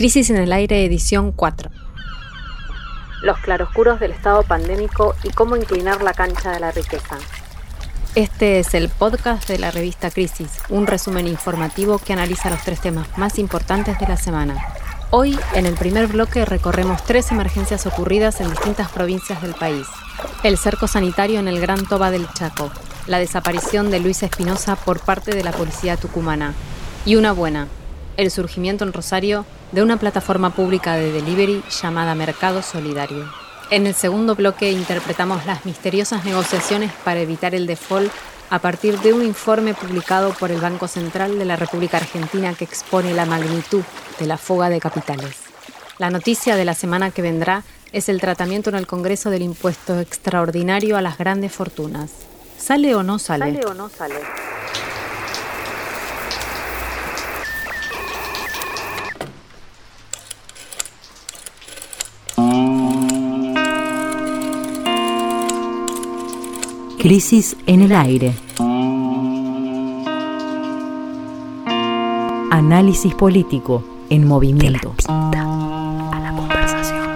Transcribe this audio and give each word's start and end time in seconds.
Crisis 0.00 0.30
en 0.30 0.38
el 0.38 0.50
aire, 0.50 0.82
edición 0.86 1.30
4. 1.30 1.70
Los 3.20 3.36
claroscuros 3.40 4.00
del 4.00 4.12
estado 4.12 4.42
pandémico 4.44 5.14
y 5.24 5.28
cómo 5.28 5.56
inclinar 5.56 6.02
la 6.02 6.14
cancha 6.14 6.52
de 6.52 6.58
la 6.58 6.70
riqueza. 6.70 7.18
Este 8.14 8.60
es 8.60 8.72
el 8.72 8.88
podcast 8.88 9.46
de 9.46 9.58
la 9.58 9.70
revista 9.70 10.10
Crisis, 10.10 10.52
un 10.70 10.86
resumen 10.86 11.26
informativo 11.26 11.98
que 11.98 12.14
analiza 12.14 12.48
los 12.48 12.62
tres 12.64 12.80
temas 12.80 13.18
más 13.18 13.38
importantes 13.38 13.98
de 13.98 14.06
la 14.06 14.16
semana. 14.16 14.56
Hoy, 15.10 15.38
en 15.52 15.66
el 15.66 15.74
primer 15.74 16.06
bloque, 16.06 16.46
recorremos 16.46 17.04
tres 17.04 17.30
emergencias 17.30 17.84
ocurridas 17.84 18.40
en 18.40 18.48
distintas 18.48 18.90
provincias 18.90 19.42
del 19.42 19.52
país. 19.52 19.86
El 20.42 20.56
cerco 20.56 20.88
sanitario 20.88 21.40
en 21.40 21.48
el 21.48 21.60
Gran 21.60 21.84
Toba 21.86 22.10
del 22.10 22.26
Chaco, 22.32 22.72
la 23.06 23.18
desaparición 23.18 23.90
de 23.90 24.00
Luis 24.00 24.22
Espinosa 24.22 24.76
por 24.76 25.00
parte 25.00 25.32
de 25.32 25.44
la 25.44 25.52
policía 25.52 25.98
tucumana. 25.98 26.54
Y 27.04 27.16
una 27.16 27.32
buena, 27.32 27.68
el 28.16 28.30
surgimiento 28.30 28.84
en 28.84 28.94
Rosario 28.94 29.44
de 29.72 29.82
una 29.82 29.98
plataforma 29.98 30.50
pública 30.50 30.94
de 30.96 31.12
delivery 31.12 31.62
llamada 31.82 32.14
Mercado 32.14 32.62
Solidario. 32.62 33.30
En 33.70 33.86
el 33.86 33.94
segundo 33.94 34.34
bloque 34.34 34.72
interpretamos 34.72 35.46
las 35.46 35.64
misteriosas 35.64 36.24
negociaciones 36.24 36.90
para 37.04 37.20
evitar 37.20 37.54
el 37.54 37.66
default 37.66 38.10
a 38.50 38.58
partir 38.58 38.98
de 38.98 39.12
un 39.12 39.24
informe 39.24 39.74
publicado 39.74 40.32
por 40.32 40.50
el 40.50 40.60
Banco 40.60 40.88
Central 40.88 41.38
de 41.38 41.44
la 41.44 41.54
República 41.54 41.98
Argentina 41.98 42.52
que 42.54 42.64
expone 42.64 43.14
la 43.14 43.26
magnitud 43.26 43.84
de 44.18 44.26
la 44.26 44.36
fuga 44.36 44.68
de 44.68 44.80
capitales. 44.80 45.36
La 45.98 46.10
noticia 46.10 46.56
de 46.56 46.64
la 46.64 46.74
semana 46.74 47.12
que 47.12 47.22
vendrá 47.22 47.62
es 47.92 48.08
el 48.08 48.20
tratamiento 48.20 48.70
en 48.70 48.76
el 48.76 48.88
Congreso 48.88 49.30
del 49.30 49.42
impuesto 49.42 50.00
extraordinario 50.00 50.96
a 50.96 51.02
las 51.02 51.16
grandes 51.16 51.52
fortunas. 51.52 52.10
¿Sale 52.58 52.94
o 52.94 53.02
no 53.02 53.18
sale? 53.18 53.46
¿Sale 53.46 53.66
o 53.66 53.74
no 53.74 53.88
sale? 53.88 54.16
Crisis 67.00 67.56
en 67.66 67.80
el 67.80 67.92
aire. 67.92 68.34
Análisis 72.50 73.14
político 73.14 73.82
en 74.10 74.28
movimiento. 74.28 74.94
a 75.08 76.20
la 76.22 76.34
conversación. 76.36 77.08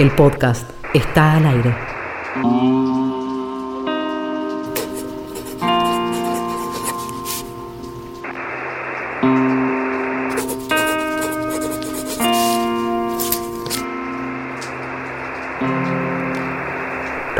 El 0.00 0.10
podcast 0.10 0.68
está 0.92 1.34
al 1.34 1.46
aire. 1.46 2.95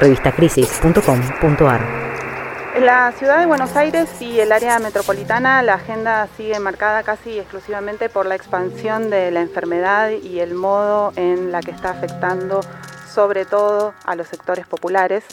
revistacrisis.com.ar. 0.06 1.80
En 2.76 2.86
la 2.86 3.10
ciudad 3.12 3.38
de 3.40 3.46
Buenos 3.46 3.74
Aires 3.74 4.08
y 4.20 4.38
el 4.38 4.52
área 4.52 4.78
metropolitana 4.78 5.62
la 5.62 5.74
agenda 5.74 6.28
sigue 6.36 6.60
marcada 6.60 7.02
casi 7.02 7.38
exclusivamente 7.38 8.08
por 8.08 8.26
la 8.26 8.34
expansión 8.34 9.10
de 9.10 9.30
la 9.30 9.40
enfermedad 9.40 10.10
y 10.10 10.40
el 10.40 10.54
modo 10.54 11.12
en 11.16 11.50
la 11.52 11.60
que 11.60 11.70
está 11.70 11.90
afectando 11.90 12.60
sobre 13.12 13.46
todo 13.46 13.94
a 14.04 14.14
los 14.14 14.28
sectores 14.28 14.66
populares. 14.66 15.24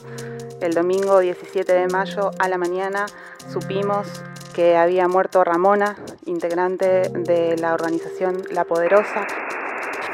El 0.62 0.74
domingo 0.74 1.20
17 1.20 1.72
de 1.74 1.88
mayo 1.88 2.32
a 2.40 2.48
la 2.48 2.58
mañana 2.58 3.06
supimos 3.52 4.08
que 4.56 4.78
había 4.78 5.08
muerto 5.10 5.44
Ramona, 5.44 5.98
integrante 6.26 7.10
de 7.10 7.58
la 7.58 7.74
organización 7.74 8.44
La 8.52 8.64
Poderosa. 8.64 9.28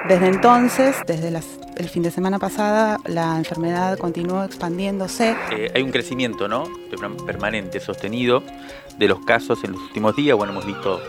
Desde 0.08 0.28
entonces, 0.28 0.96
desde 1.06 1.30
el 1.80 1.88
fin 1.88 2.04
de 2.04 2.12
semana 2.12 2.40
pasada, 2.40 3.00
la 3.06 3.38
enfermedad 3.38 3.98
continuó 3.98 4.44
expandiéndose. 4.44 5.36
Eh, 5.52 5.72
hay 5.74 5.82
un 5.82 5.92
crecimiento 5.92 6.50
¿no? 6.50 6.66
permanente, 7.26 7.80
sostenido, 7.80 8.44
de 8.98 9.08
los 9.08 9.20
casos 9.22 9.64
en 9.64 9.72
los 9.72 9.82
últimos 9.82 10.14
días. 10.16 10.36
Bueno, 10.36 10.52
hemos 10.52 10.66
visto 10.66 11.02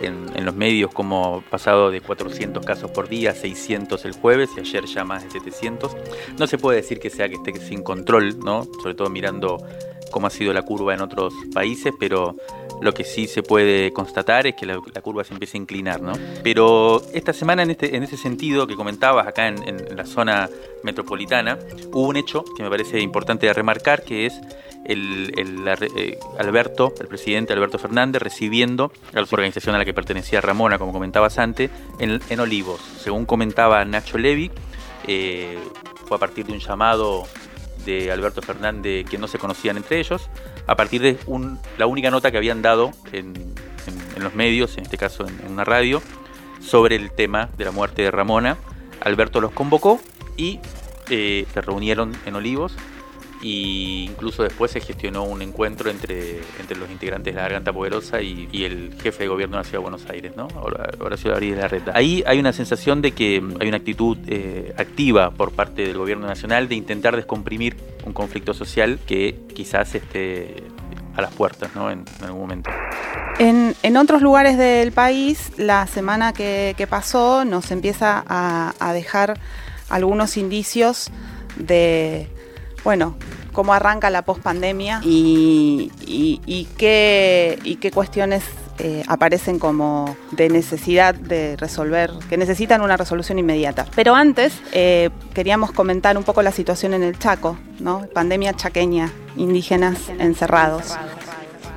en, 0.00 0.44
los 0.44 0.54
medios 0.54 0.90
como 0.92 1.42
pasado 1.50 1.90
de 1.90 2.00
400 2.00 2.64
casos 2.64 2.90
por 2.90 3.10
día, 3.10 3.34
600 3.34 4.06
el 4.06 4.12
jueves 4.12 4.50
y 4.56 4.60
ayer 4.60 4.86
ya 4.86 5.04
más 5.04 5.22
de 5.24 5.30
700. 5.32 5.94
No 6.38 6.46
se 6.46 6.56
puede 6.56 6.78
decir 6.78 6.98
que 6.98 7.10
sea 7.10 7.28
que 7.28 7.34
esté 7.34 7.54
sin 7.60 7.82
control, 7.82 8.38
¿no? 8.38 8.66
sobre 8.82 8.94
todo 8.94 9.10
mirando 9.10 9.58
cómo 10.10 10.28
ha 10.28 10.30
sido 10.30 10.54
la 10.54 10.62
curva 10.62 10.94
en 10.94 11.02
otros 11.02 11.34
países, 11.52 11.92
pero 12.00 12.36
lo 12.80 12.92
que 12.92 13.04
sí 13.04 13.26
se 13.26 13.42
puede 13.42 13.92
constatar 13.92 14.46
es 14.46 14.54
que 14.54 14.66
la, 14.66 14.80
curva 15.02 15.24
se 15.24 15.32
empieza 15.32 15.56
a 15.56 15.60
inclinar, 15.60 16.00
¿no? 16.00 16.12
Pero 16.42 17.02
esta 17.12 17.32
semana, 17.32 17.62
en, 17.62 17.70
este, 17.70 17.96
ese 17.96 18.16
sentido 18.16 18.66
que 18.66 18.74
comentabas 18.74 19.26
acá 19.26 19.48
en, 19.48 19.96
la 19.96 20.04
zona 20.04 20.48
metropolitana, 20.82 21.58
hubo 21.92 22.08
un 22.08 22.16
hecho 22.16 22.44
que 22.56 22.62
me 22.62 22.70
parece 22.70 23.00
importante 23.00 23.46
de 23.46 23.52
remarcar, 23.52 24.04
que 24.04 24.26
es 24.26 24.40
el, 24.84 25.32
eh, 25.36 26.18
Alberto, 26.38 26.92
el 27.00 27.08
presidente 27.08 27.52
Alberto 27.52 27.78
Fernández, 27.78 28.22
recibiendo 28.22 28.92
a 29.12 29.16
la 29.16 29.22
organización 29.22 29.74
a 29.74 29.78
la 29.78 29.84
que 29.84 29.94
pertenecía 29.94 30.40
Ramona, 30.40 30.78
como 30.78 30.92
comentabas 30.92 31.38
antes, 31.38 31.70
en, 31.98 32.40
Olivos. 32.40 32.80
Según 32.98 33.24
comentaba 33.24 33.84
Nacho 33.84 34.18
Levi, 34.18 34.50
eh, 35.06 35.58
fue 36.06 36.16
a 36.16 36.20
partir 36.20 36.46
de 36.46 36.52
un 36.52 36.60
llamado 36.60 37.24
de 37.84 38.12
Alberto 38.12 38.42
Fernández 38.42 39.06
que 39.08 39.18
no 39.18 39.28
se 39.28 39.38
conocían 39.38 39.76
entre 39.76 39.98
ellos, 39.98 40.28
a 40.66 40.76
partir 40.76 41.02
de 41.02 41.18
la 41.78 41.86
única 41.86 42.10
nota 42.10 42.30
que 42.30 42.36
habían 42.36 42.62
dado 42.62 42.92
en, 43.12 43.34
los 44.18 44.34
medios, 44.34 44.76
en 44.78 44.84
este 44.84 44.96
caso 44.98 45.26
en, 45.26 45.52
una 45.52 45.64
radio, 45.64 46.02
sobre 46.60 46.96
el 46.96 47.10
tema 47.10 47.50
de 47.56 47.64
la 47.64 47.70
muerte 47.70 48.02
de 48.02 48.10
Ramona. 48.10 48.56
Alberto 49.00 49.40
los 49.40 49.52
convocó 49.52 50.00
y 50.36 50.58
eh, 51.10 51.46
se 51.52 51.60
reunieron 51.60 52.12
en 52.24 52.34
Olivos 52.34 52.76
y 53.46 54.06
incluso 54.10 54.42
después 54.42 54.72
se 54.72 54.80
gestionó 54.80 55.22
un 55.22 55.40
encuentro 55.40 55.88
entre, 55.88 56.40
entre 56.58 56.76
los 56.76 56.90
integrantes 56.90 57.32
de 57.32 57.36
la 57.36 57.42
Garganta 57.42 57.72
Poderosa 57.72 58.20
y, 58.20 58.48
el 58.52 58.96
jefe 59.00 59.22
de 59.22 59.28
gobierno 59.28 59.56
de 59.56 59.62
la 59.62 59.64
Ciudad 59.64 59.78
de 59.78 59.82
Buenos 59.88 60.10
Aires, 60.10 60.32
¿no? 60.36 60.48
Horacio 60.98 61.30
Gabriel 61.30 61.60
Larreta. 61.60 61.92
Ahí 61.94 62.24
hay 62.26 62.40
una 62.40 62.52
sensación 62.52 63.02
de 63.02 63.12
que 63.12 63.40
hay 63.60 63.68
una 63.68 63.76
actitud 63.76 64.18
eh, 64.26 64.74
activa 64.76 65.30
por 65.30 65.52
parte 65.52 65.86
del 65.86 65.96
gobierno 65.96 66.26
nacional 66.26 66.66
de 66.66 66.74
intentar 66.74 67.14
descomprimir 67.14 67.76
un 68.04 68.12
conflicto 68.12 68.52
social 68.52 68.98
que 69.06 69.36
quizás 69.54 69.94
esté 69.94 70.64
a 71.14 71.22
las 71.22 71.32
puertas, 71.32 71.70
¿no? 71.76 71.88
En, 71.88 72.04
algún 72.22 72.40
momento. 72.40 72.70
En, 73.38 73.96
otros 73.96 74.22
lugares 74.22 74.58
del 74.58 74.90
país, 74.90 75.52
la 75.56 75.86
semana 75.86 76.32
que, 76.32 76.86
pasó 76.90 77.44
nos 77.44 77.70
empieza 77.70 78.24
a 78.26 78.92
dejar 78.92 79.38
algunos 79.88 80.36
indicios 80.36 81.12
de 81.54 82.28
bueno, 82.86 83.16
cómo 83.52 83.74
arranca 83.74 84.10
la 84.10 84.22
pospandemia 84.22 85.00
y, 85.02 85.90
y, 86.06 86.68
qué, 86.78 87.90
cuestiones 87.92 88.44
eh, 88.78 89.02
aparecen 89.08 89.58
como 89.58 90.16
de 90.30 90.48
necesidad 90.50 91.12
de 91.12 91.56
resolver, 91.56 92.12
que 92.28 92.36
necesitan 92.36 92.82
una 92.82 92.96
resolución 92.96 93.40
inmediata. 93.40 93.86
Pero 93.96 94.14
antes 94.14 94.62
eh, 94.70 95.10
queríamos 95.34 95.72
comentar 95.72 96.16
un 96.16 96.22
poco 96.22 96.42
la 96.42 96.52
situación 96.52 96.94
en 96.94 97.02
el 97.02 97.18
Chaco, 97.18 97.58
¿no? 97.80 98.06
Pandemia 98.14 98.54
chaqueña, 98.54 99.10
indígenas 99.34 100.08
encerrados. 100.20 100.94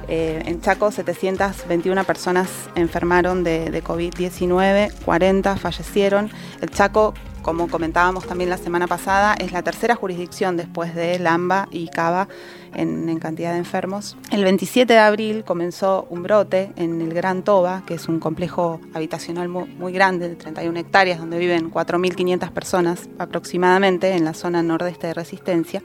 Eh, 0.07 0.43
en 0.45 0.61
Chaco 0.61 0.91
721 0.91 2.03
personas 2.03 2.49
enfermaron 2.75 3.43
de, 3.43 3.71
de 3.71 3.83
COVID-19, 3.83 4.93
40 5.05 5.55
fallecieron. 5.55 6.29
El 6.61 6.69
Chaco 6.69 7.15
como 7.49 7.67
comentábamos 7.67 8.27
también 8.27 8.51
la 8.51 8.59
semana 8.59 8.85
pasada, 8.85 9.33
es 9.33 9.51
la 9.51 9.63
tercera 9.63 9.95
jurisdicción 9.95 10.55
después 10.55 10.93
de 10.93 11.17
Lamba 11.17 11.67
y 11.71 11.87
Cava 11.87 12.27
en, 12.75 13.17
cantidad 13.17 13.53
de 13.53 13.57
enfermos. 13.57 14.15
El 14.29 14.43
27 14.43 14.93
de 14.93 14.99
abril 14.99 15.43
comenzó 15.43 16.05
un 16.11 16.21
brote 16.21 16.71
en 16.75 17.01
el 17.01 17.11
Gran 17.11 17.41
Toba, 17.41 17.81
que 17.87 17.95
es 17.95 18.07
un 18.07 18.19
complejo 18.19 18.79
habitacional 18.93 19.47
muy, 19.47 19.91
grande 19.91 20.29
de 20.29 20.35
31 20.35 20.79
hectáreas, 20.79 21.17
donde 21.17 21.39
viven 21.39 21.71
4.500 21.71 22.51
personas 22.51 23.09
aproximadamente 23.17 24.11
en 24.11 24.25
la 24.25 24.35
zona 24.35 24.61
nordeste 24.61 25.07
de 25.07 25.15
Resistencia. 25.15 25.81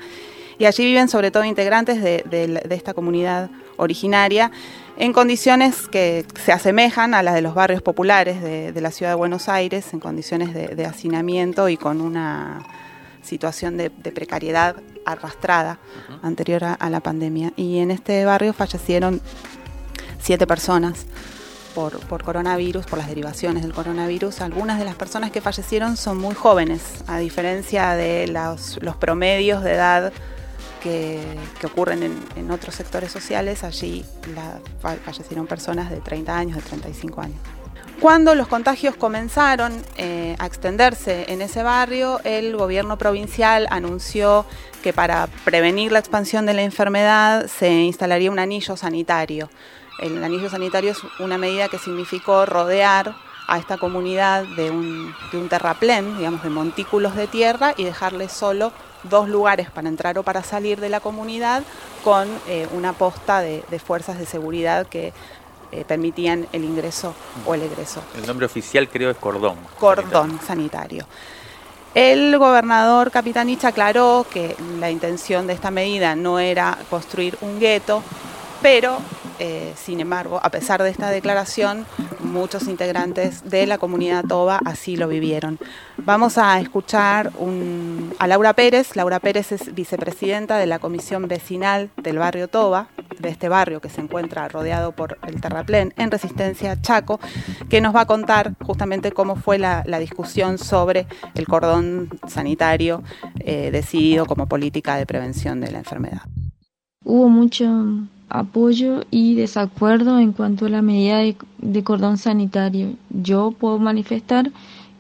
Y 0.59 0.67
allí 0.67 0.85
viven 0.85 1.09
sobre 1.09 1.31
todo 1.31 1.45
integrantes 1.45 2.03
de 2.03 2.67
esta 2.71 2.95
comunidad 2.95 3.51
originaria 3.77 4.51
en 4.97 5.13
condiciones 5.13 5.89
que 5.89 6.25
se 6.45 6.53
asemejan 6.53 7.15
a 7.15 7.23
las 7.23 7.35
de 7.35 7.43
los 7.43 7.55
barrios 7.55 7.83
populares 7.83 8.43
de, 8.43 8.81
la 8.81 8.91
ciudad 8.91 9.13
de 9.13 9.17
Buenos 9.17 9.49
Aires, 9.49 9.93
en 9.93 10.01
condiciones 10.01 10.55
de, 10.55 10.87
hacinamiento 10.87 11.69
y 11.69 11.77
con 11.77 12.01
una 12.01 12.63
situación 13.23 13.77
de, 13.77 13.91
precariedad 13.91 14.77
arrastrada 15.05 15.79
anterior 16.23 16.65
a, 16.65 16.91
la 16.91 17.01
pandemia. 17.01 17.53
Y 17.57 17.79
en 17.79 17.91
este 17.91 18.25
barrio 18.25 18.53
fallecieron 18.53 19.21
siete 20.21 20.47
personas 20.47 21.07
por, 21.75 22.23
coronavirus, 22.23 22.87
por 22.87 22.99
las 22.99 23.09
derivaciones 23.09 23.65
del 23.65 23.73
coronavirus. 23.73 24.43
Algunas 24.43 24.79
de 24.79 24.85
las 24.85 24.95
personas 24.95 25.33
que 25.33 25.41
fallecieron 25.41 25.97
son 25.97 26.19
muy 26.19 26.37
jóvenes, 26.37 27.03
a 27.09 27.19
diferencia 27.19 27.95
de 27.95 28.29
los, 28.29 28.79
los 28.81 28.95
promedios 28.95 29.65
de 29.65 29.73
edad 29.73 30.13
que, 30.85 31.19
ocurren 31.65 32.03
en, 32.37 32.51
otros 32.51 32.75
sectores 32.75 33.11
sociales, 33.11 33.65
allí 33.65 34.05
fallecieron 35.05 35.47
personas 35.47 35.91
de 35.91 35.97
30 35.97 36.37
años, 36.37 36.57
de 36.57 36.63
35 36.63 37.21
años. 37.23 37.39
Cuando 38.01 38.35
los 38.35 38.49
contagios 38.49 38.95
comenzaron 38.97 39.73
eh, 39.97 40.37
a 40.39 40.47
extenderse 40.47 41.25
en 41.33 41.41
ese 41.41 41.63
barrio, 41.63 42.21
el 42.25 42.55
gobierno 42.57 42.99
provincial 42.99 43.67
anunció 43.71 44.45
que 44.83 44.93
para 44.93 45.29
prevenir 45.45 45.91
la 45.91 46.01
expansión 46.01 46.45
de 46.45 46.53
la 46.53 46.63
enfermedad 46.63 47.47
se 47.47 47.71
instalaría 47.71 48.31
un 48.31 48.39
anillo 48.39 48.77
sanitario. 48.77 49.49
El 50.01 50.23
anillo 50.23 50.51
sanitario 50.51 50.91
es 50.91 50.99
una 51.19 51.39
medida 51.39 51.69
que 51.69 51.79
significó 51.79 52.45
rodear 52.45 53.15
a 53.47 53.59
esta 53.59 53.79
comunidad 53.79 54.45
de 54.57 54.71
un, 54.71 55.15
terraplén, 55.49 56.19
digamos, 56.19 56.43
de 56.43 56.51
montículos 56.51 57.15
de 57.17 57.27
tierra 57.27 57.75
y 57.77 57.85
dejarles 57.85 58.33
solo 58.33 58.73
dos 59.05 59.29
lugares 59.29 59.71
para 59.71 59.89
entrar 59.89 60.19
o 60.19 60.23
para 60.23 60.43
salir 60.43 60.81
de 60.81 60.89
la 60.89 61.01
comunidad 61.01 61.63
con 62.03 62.29
eh, 62.49 62.67
una 62.73 62.93
posta 62.93 63.41
de, 63.41 63.63
fuerzas 63.85 64.19
de 64.19 64.27
seguridad 64.27 64.87
que 64.87 65.13
eh, 65.73 65.85
permitían 65.87 66.47
el 66.53 66.65
ingreso 66.65 67.15
o 67.47 67.55
el 67.55 67.63
egreso. 67.63 68.03
El 68.17 68.27
nombre 68.27 68.47
oficial 68.47 68.89
creo 68.89 69.11
es 69.11 69.17
cordón. 69.17 69.57
Cordón 69.79 70.41
sanitario. 70.41 71.07
El 71.95 72.37
gobernador 72.39 73.13
Capitanich 73.13 73.65
aclaró 73.65 74.27
que 74.29 74.57
la 74.81 74.91
intención 74.91 75.47
de 75.47 75.53
esta 75.53 75.71
medida 75.71 76.17
no 76.17 76.41
era 76.41 76.77
construir 76.91 77.39
un 77.41 77.61
gueto, 77.61 78.03
pero 78.65 78.97
eh, 79.41 79.75
sin 79.77 80.01
embargo, 80.01 80.41
a 80.43 80.49
pesar 80.49 80.83
de 80.83 80.89
esta 80.89 81.11
declaración, 81.11 81.85
muchos 82.21 82.67
integrantes 82.67 83.45
de 83.45 83.67
la 83.67 83.77
comunidad 83.77 84.25
Toba 84.25 84.59
así 84.65 84.97
lo 84.97 85.07
vivieron. 85.07 85.59
Vamos 85.99 86.39
a 86.39 86.59
escuchar 86.59 87.31
a 88.19 88.27
Laura 88.27 88.55
Pérez. 88.55 88.97
Laura 88.97 89.21
Pérez 89.21 89.53
es 89.53 89.75
vicepresidenta 89.75 90.57
de 90.57 90.65
la 90.65 90.79
Comisión 90.79 91.29
Vecinal 91.29 91.91
del 91.99 92.19
barrio 92.19 92.49
Toba, 92.49 92.89
de 93.19 93.29
este 93.29 93.51
barrio 93.51 93.83
que 93.83 93.91
se 93.91 94.01
encuentra 94.01 94.49
rodeado 94.49 94.93
por 94.93 95.19
el 95.27 95.43
terraplén 95.43 95.93
en 95.99 96.11
Resistencia 96.11 96.81
Chaco, 96.81 97.21
que 97.69 97.83
nos 97.83 97.95
va 97.95 98.01
a 98.01 98.07
contar 98.07 98.55
justamente 98.65 99.13
cómo 99.13 99.37
fue 99.37 99.59
la, 99.59 99.83
discusión 99.99 100.57
sobre 100.57 101.07
el 101.35 101.47
cordón 101.47 102.09
sanitario 102.27 103.03
eh, 103.41 103.69
decidido 103.71 104.25
como 104.25 104.47
política 104.47 104.97
de 104.97 105.05
prevención 105.05 105.61
de 105.61 105.71
la 105.71 105.81
enfermedad. 105.81 106.23
Hubo 107.05 107.29
mucho 107.29 107.67
apoyo 108.35 109.05
y 109.13 109.37
desacuerdo 109.37 110.19
en 110.19 110.33
cuanto 110.33 110.67
a 110.67 110.69
la 110.69 110.83
medida 110.83 111.19
de, 111.19 111.85
cordón 111.85 112.19
sanitario. 112.19 112.95
Yo 113.11 113.53
puedo 113.53 113.79
manifestar 113.79 114.51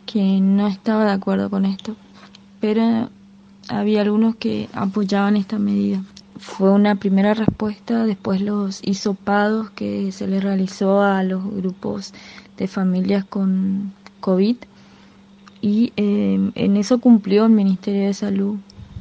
que 0.06 0.38
no 0.40 0.68
estaba 0.68 1.04
de 1.04 1.10
acuerdo 1.10 1.50
con 1.50 1.64
esto, 1.64 1.96
pero 2.60 3.10
había 3.68 4.02
algunos 4.02 4.36
que 4.36 4.68
apoyaban 4.72 5.36
esta 5.36 5.58
medida. 5.58 6.00
Fue 6.38 6.70
una 6.70 6.94
primera 6.94 7.34
respuesta, 7.34 8.04
después 8.04 8.40
los 8.40 8.80
hisopados 8.84 9.68
que 9.70 10.12
se 10.12 10.28
le 10.28 10.38
realizó 10.38 11.02
a 11.02 11.24
los 11.24 11.44
grupos 11.44 12.14
de 12.56 12.68
familias 12.68 13.24
con 13.24 13.92
COVID 14.20 14.56
y 15.60 15.92
eh, 15.96 16.52
en 16.54 16.76
eso 16.76 17.00
cumplió 17.00 17.46
el 17.46 17.52
Ministerio 17.52 18.06
de 18.06 18.14
Salud. 18.14 18.58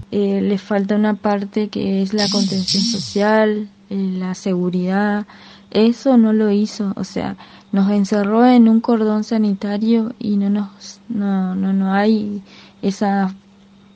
Eh, 0.09 0.41
le 0.41 0.57
falta 0.57 0.95
una 0.95 1.13
parte 1.13 1.67
que 1.67 2.01
es 2.01 2.13
la 2.13 2.27
contención 2.29 2.81
social, 2.81 3.69
la 3.89 4.33
seguridad, 4.33 5.25
eso 5.71 6.17
no 6.17 6.33
lo 6.33 6.51
hizo, 6.51 6.93
o 6.95 7.03
sea, 7.03 7.37
nos 7.71 7.89
encerró 7.91 8.45
en 8.45 8.69
un 8.69 8.79
cordón 8.79 9.23
sanitario 9.23 10.13
y 10.19 10.37
no 10.37 10.49
nos 10.49 11.01
no 11.09 11.55
no 11.55 11.73
no 11.73 11.93
hay 11.93 12.41
esa 12.81 13.33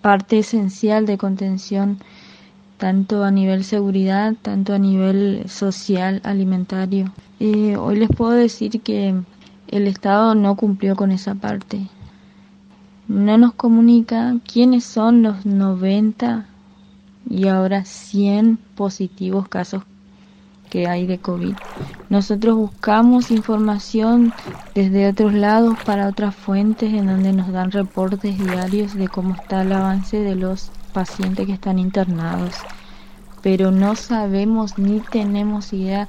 parte 0.01 0.39
esencial 0.39 1.05
de 1.05 1.17
contención 1.17 1.99
tanto 2.77 3.23
a 3.23 3.31
nivel 3.31 3.63
seguridad, 3.63 4.35
tanto 4.41 4.73
a 4.73 4.79
nivel 4.79 5.43
social, 5.49 6.21
alimentario. 6.23 7.11
Eh, 7.39 7.75
hoy 7.75 7.97
les 7.97 8.09
puedo 8.09 8.31
decir 8.31 8.81
que 8.81 9.15
el 9.67 9.87
Estado 9.87 10.35
no 10.35 10.55
cumplió 10.55 10.95
con 10.95 11.11
esa 11.11 11.35
parte. 11.35 11.87
No 13.07 13.37
nos 13.37 13.53
comunica 13.53 14.35
quiénes 14.51 14.83
son 14.83 15.23
los 15.23 15.45
90 15.45 16.45
y 17.29 17.47
ahora 17.47 17.85
100 17.85 18.57
positivos 18.75 19.47
casos 19.47 19.83
que 20.69 20.87
hay 20.87 21.07
de 21.07 21.19
COVID. 21.19 21.55
Nosotros 22.09 22.55
buscamos 22.55 23.31
información 23.31 24.33
desde 24.75 25.07
otros 25.07 25.33
lados 25.33 25.77
para 25.85 26.07
otras 26.07 26.35
fuentes 26.35 26.93
en 26.93 27.07
donde 27.07 27.33
nos 27.33 27.51
dan 27.51 27.71
reportes 27.71 28.37
diarios 28.37 28.93
de 28.93 29.07
cómo 29.07 29.35
está 29.35 29.61
el 29.61 29.71
avance 29.71 30.19
de 30.19 30.35
los 30.35 30.71
pacientes 30.93 31.45
que 31.45 31.53
están 31.53 31.79
internados, 31.79 32.55
pero 33.41 33.71
no 33.71 33.95
sabemos 33.95 34.77
ni 34.77 34.99
tenemos 34.99 35.71
idea 35.73 36.07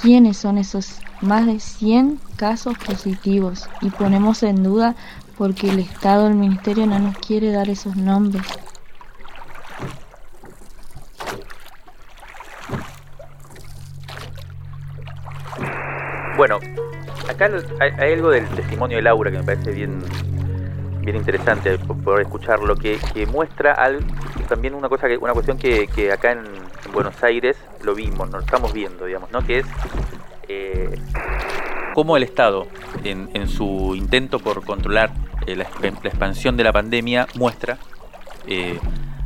quiénes 0.00 0.38
son 0.38 0.58
esos 0.58 0.98
más 1.20 1.46
de 1.46 1.60
100 1.60 2.18
casos 2.36 2.76
positivos 2.78 3.68
y 3.82 3.90
ponemos 3.90 4.42
en 4.42 4.62
duda 4.62 4.96
porque 5.36 5.70
el 5.70 5.78
Estado, 5.78 6.26
el 6.26 6.34
Ministerio 6.34 6.86
no 6.86 6.98
nos 6.98 7.16
quiere 7.18 7.50
dar 7.50 7.68
esos 7.70 7.96
nombres. 7.96 8.42
Bueno, 16.40 16.58
acá 17.28 17.50
hay, 17.80 18.12
algo 18.14 18.30
del 18.30 18.48
testimonio 18.48 18.96
de 18.96 19.02
Laura 19.02 19.30
que 19.30 19.36
me 19.36 19.44
parece 19.44 19.72
bien, 19.72 20.02
bien 21.02 21.16
interesante 21.16 21.76
poder 21.78 22.22
escucharlo, 22.22 22.76
que, 22.76 22.98
que 23.12 23.26
muestra 23.26 23.76
también 24.48 24.72
una 24.72 24.88
cosa 24.88 25.06
que, 25.06 25.18
una 25.18 25.34
cuestión 25.34 25.58
que, 25.58 26.10
acá 26.10 26.32
en, 26.32 26.44
Buenos 26.94 27.22
Aires 27.22 27.58
lo 27.82 27.94
vimos, 27.94 28.30
lo 28.30 28.40
estamos 28.40 28.72
viendo, 28.72 29.04
digamos, 29.04 29.30
¿no? 29.30 29.44
Que 29.44 29.58
es 29.58 29.66
eh, 30.48 30.98
cómo 31.92 32.16
el 32.16 32.22
Estado, 32.22 32.66
en, 33.04 33.46
su 33.46 33.94
intento 33.94 34.38
por 34.38 34.64
controlar 34.64 35.12
eh, 35.46 35.56
la, 35.56 35.64
expansión 35.84 36.56
de 36.56 36.64
la 36.64 36.72
pandemia, 36.72 37.26
muestra 37.34 37.76
eh, 38.46 38.78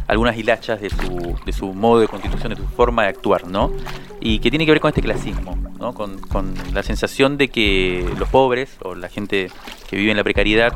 algunas 0.09 0.37
hilachas 0.37 0.81
de 0.81 0.91
su, 0.91 1.39
de 1.47 1.53
su 1.53 1.73
modo 1.75 2.01
de 2.01 2.09
constitución, 2.09 2.55
de 2.55 2.57
su 2.57 2.67
forma 2.67 3.05
de 3.05 3.11
actuar, 3.11 3.47
¿no? 3.47 3.71
Y 4.19 4.41
que 4.41 4.51
tiene 4.51 4.67
que 4.67 4.73
ver 4.73 4.81
con 4.81 4.89
este 4.89 5.01
clasismo, 5.01 5.57
Con, 5.93 6.55
la 6.73 6.83
sensación 6.83 7.37
de 7.37 7.49
que 7.49 8.09
los 8.19 8.29
pobres 8.29 8.77
o 8.83 8.95
la 8.95 9.09
gente 9.09 9.51
que 9.89 9.97
vive 9.97 10.11
en 10.11 10.17
la 10.17 10.25
precariedad 10.25 10.73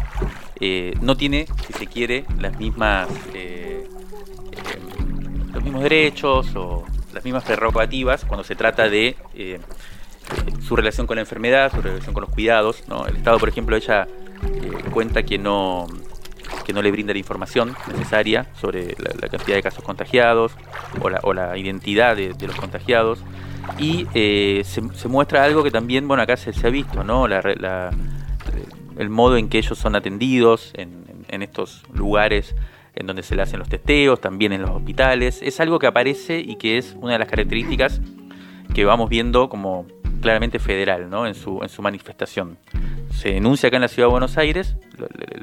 eh, 0.61 0.95
no 1.01 1.17
tiene, 1.17 1.47
si 1.67 1.73
se 1.73 1.87
quiere, 1.87 2.25
las 2.39 2.59
mismas, 2.59 3.09
eh, 3.33 3.87
eh, 3.87 5.51
los 5.53 5.63
mismos 5.63 5.83
derechos 5.83 6.55
o 6.57 6.85
las 7.15 7.25
mismas 7.25 7.45
prerrogativas 7.45 8.25
cuando 8.25 8.45
se 8.45 8.55
trata 8.55 8.89
de 8.89 9.17
su 10.67 10.77
relación 10.77 11.07
con 11.07 11.17
la 11.17 11.23
enfermedad, 11.23 11.73
su 11.73 11.81
relación 11.81 12.13
con 12.13 12.23
los 12.23 12.31
cuidados, 12.31 12.85
¿no? 12.87 13.07
El 13.07 13.17
Estado, 13.17 13.39
por 13.39 13.49
ejemplo, 13.49 13.77
ella 13.77 14.07
cuenta 14.93 15.23
que 15.23 15.39
no 15.39 15.87
que 16.65 16.75
no 16.75 16.83
le 16.83 16.91
brinda 16.91 17.15
la 17.15 17.19
información 17.19 17.75
necesaria 17.91 18.47
sobre 18.61 18.95
la, 18.99 19.29
cantidad 19.29 19.57
de 19.57 19.63
casos 19.63 19.83
contagiados 19.83 20.53
o 21.01 21.33
la, 21.33 21.57
identidad 21.57 22.15
de, 22.15 22.35
los 22.47 22.57
contagiados. 22.57 23.21
Y 23.79 24.07
eh, 24.15 24.63
se, 24.65 25.09
muestra 25.09 25.45
algo 25.45 25.63
que 25.63 25.71
también, 25.71 26.09
bueno, 26.09 26.23
acá 26.23 26.37
se, 26.37 26.53
ha 26.67 26.71
visto, 26.71 27.05
¿no? 27.05 27.27
el 27.27 29.11
modo 29.11 29.37
en 29.37 29.49
que 29.49 29.59
ellos 29.59 29.79
son 29.79 29.95
atendidos 29.95 30.73
en, 30.75 30.99
estos 31.43 31.83
lugares 31.93 32.57
en 32.95 33.07
donde 33.07 33.23
se 33.23 33.37
le 33.37 33.43
hacen 33.43 33.59
los 33.61 33.69
testeos, 33.69 34.21
también 34.21 34.53
en 34.53 34.63
los 34.63 34.71
hospitales. 34.71 35.41
Es 35.43 35.61
algo 35.61 35.79
que 35.79 35.87
aparece 35.87 36.41
y 36.41 36.57
que 36.57 36.79
es 36.79 36.97
una 36.99 37.13
de 37.13 37.19
las 37.21 37.29
características 37.29 38.01
que 38.75 38.85
vamos 38.85 39.09
viendo 39.09 39.49
como 39.49 39.87
claramente 40.21 40.59
federal 40.59 41.09
¿no? 41.09 41.27
en, 41.27 41.35
su, 41.35 41.63
en 41.63 41.69
su 41.69 41.81
manifestación 41.81 42.59
se 43.19 43.31
denuncia 43.31 43.67
acá 43.67 43.77
en 43.77 43.83
la 43.83 43.89
ciudad 43.89 44.09
de 44.09 44.13
Buenos 44.13 44.39
Aires, 44.39 44.77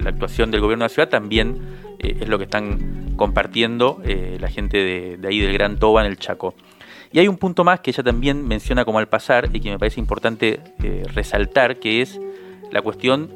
la, 0.01 0.09
actuación 0.09 0.49
del 0.49 0.61
gobierno 0.61 0.83
de 0.83 0.89
la 0.89 0.93
ciudad 0.93 1.09
también 1.09 1.57
eh, 1.99 2.17
es 2.21 2.29
lo 2.29 2.37
que 2.37 2.45
están 2.45 3.13
compartiendo 3.17 4.01
eh, 4.05 4.37
la 4.39 4.47
gente 4.47 4.77
de, 4.77 5.27
ahí 5.27 5.39
del 5.39 5.53
Gran 5.53 5.77
Toba 5.77 6.01
en 6.01 6.07
el 6.07 6.17
Chaco. 6.17 6.53
Y 7.15 7.19
hay 7.19 7.29
un 7.29 7.37
punto 7.37 7.63
más 7.63 7.79
que 7.79 7.91
ella 7.91 8.03
también 8.03 8.45
menciona 8.45 8.83
como 8.83 8.99
al 8.99 9.07
pasar 9.07 9.49
y 9.53 9.61
que 9.61 9.69
me 9.69 9.79
parece 9.79 10.01
importante 10.01 10.59
eh, 10.83 11.03
resaltar, 11.13 11.79
que 11.79 12.01
es 12.01 12.19
la 12.73 12.81
cuestión 12.81 13.31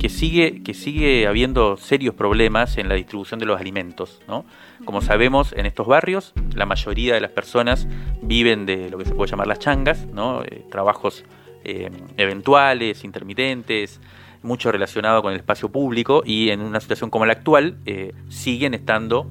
que 0.00 0.08
sigue, 0.08 0.62
que 0.62 0.72
sigue 0.72 1.26
habiendo 1.26 1.76
serios 1.76 2.14
problemas 2.14 2.78
en 2.78 2.88
la 2.88 2.94
distribución 2.94 3.38
de 3.38 3.44
los 3.44 3.60
alimentos. 3.60 4.22
¿no? 4.26 4.46
Como 4.86 5.02
sabemos, 5.02 5.52
en 5.52 5.66
estos 5.66 5.86
barrios 5.86 6.32
la 6.54 6.64
mayoría 6.64 7.12
de 7.12 7.20
las 7.20 7.30
personas 7.30 7.86
viven 8.22 8.64
de 8.64 8.88
lo 8.88 8.96
que 8.96 9.04
se 9.04 9.14
puede 9.14 9.30
llamar 9.30 9.46
las 9.46 9.58
changas, 9.58 10.06
¿no? 10.06 10.42
trabajos 10.70 11.26
eh, 11.64 11.90
eventuales, 12.16 13.04
intermitentes, 13.04 14.00
mucho 14.42 14.72
relacionado 14.72 15.20
con 15.20 15.34
el 15.34 15.40
espacio 15.40 15.68
público 15.68 16.22
y 16.24 16.48
en 16.48 16.62
una 16.62 16.80
situación 16.80 17.10
como 17.10 17.26
la 17.26 17.34
actual 17.34 17.76
eh, 17.84 18.14
siguen 18.30 18.72
estando 18.72 19.30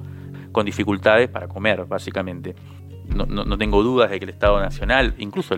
con 0.52 0.64
dificultades 0.64 1.28
para 1.28 1.48
comer, 1.48 1.84
básicamente. 1.86 2.54
No, 3.26 3.44
no, 3.44 3.58
tengo 3.58 3.82
dudas 3.82 4.10
de 4.10 4.18
que 4.18 4.24
el 4.24 4.30
Estado 4.30 4.60
Nacional, 4.60 5.14
incluso 5.18 5.56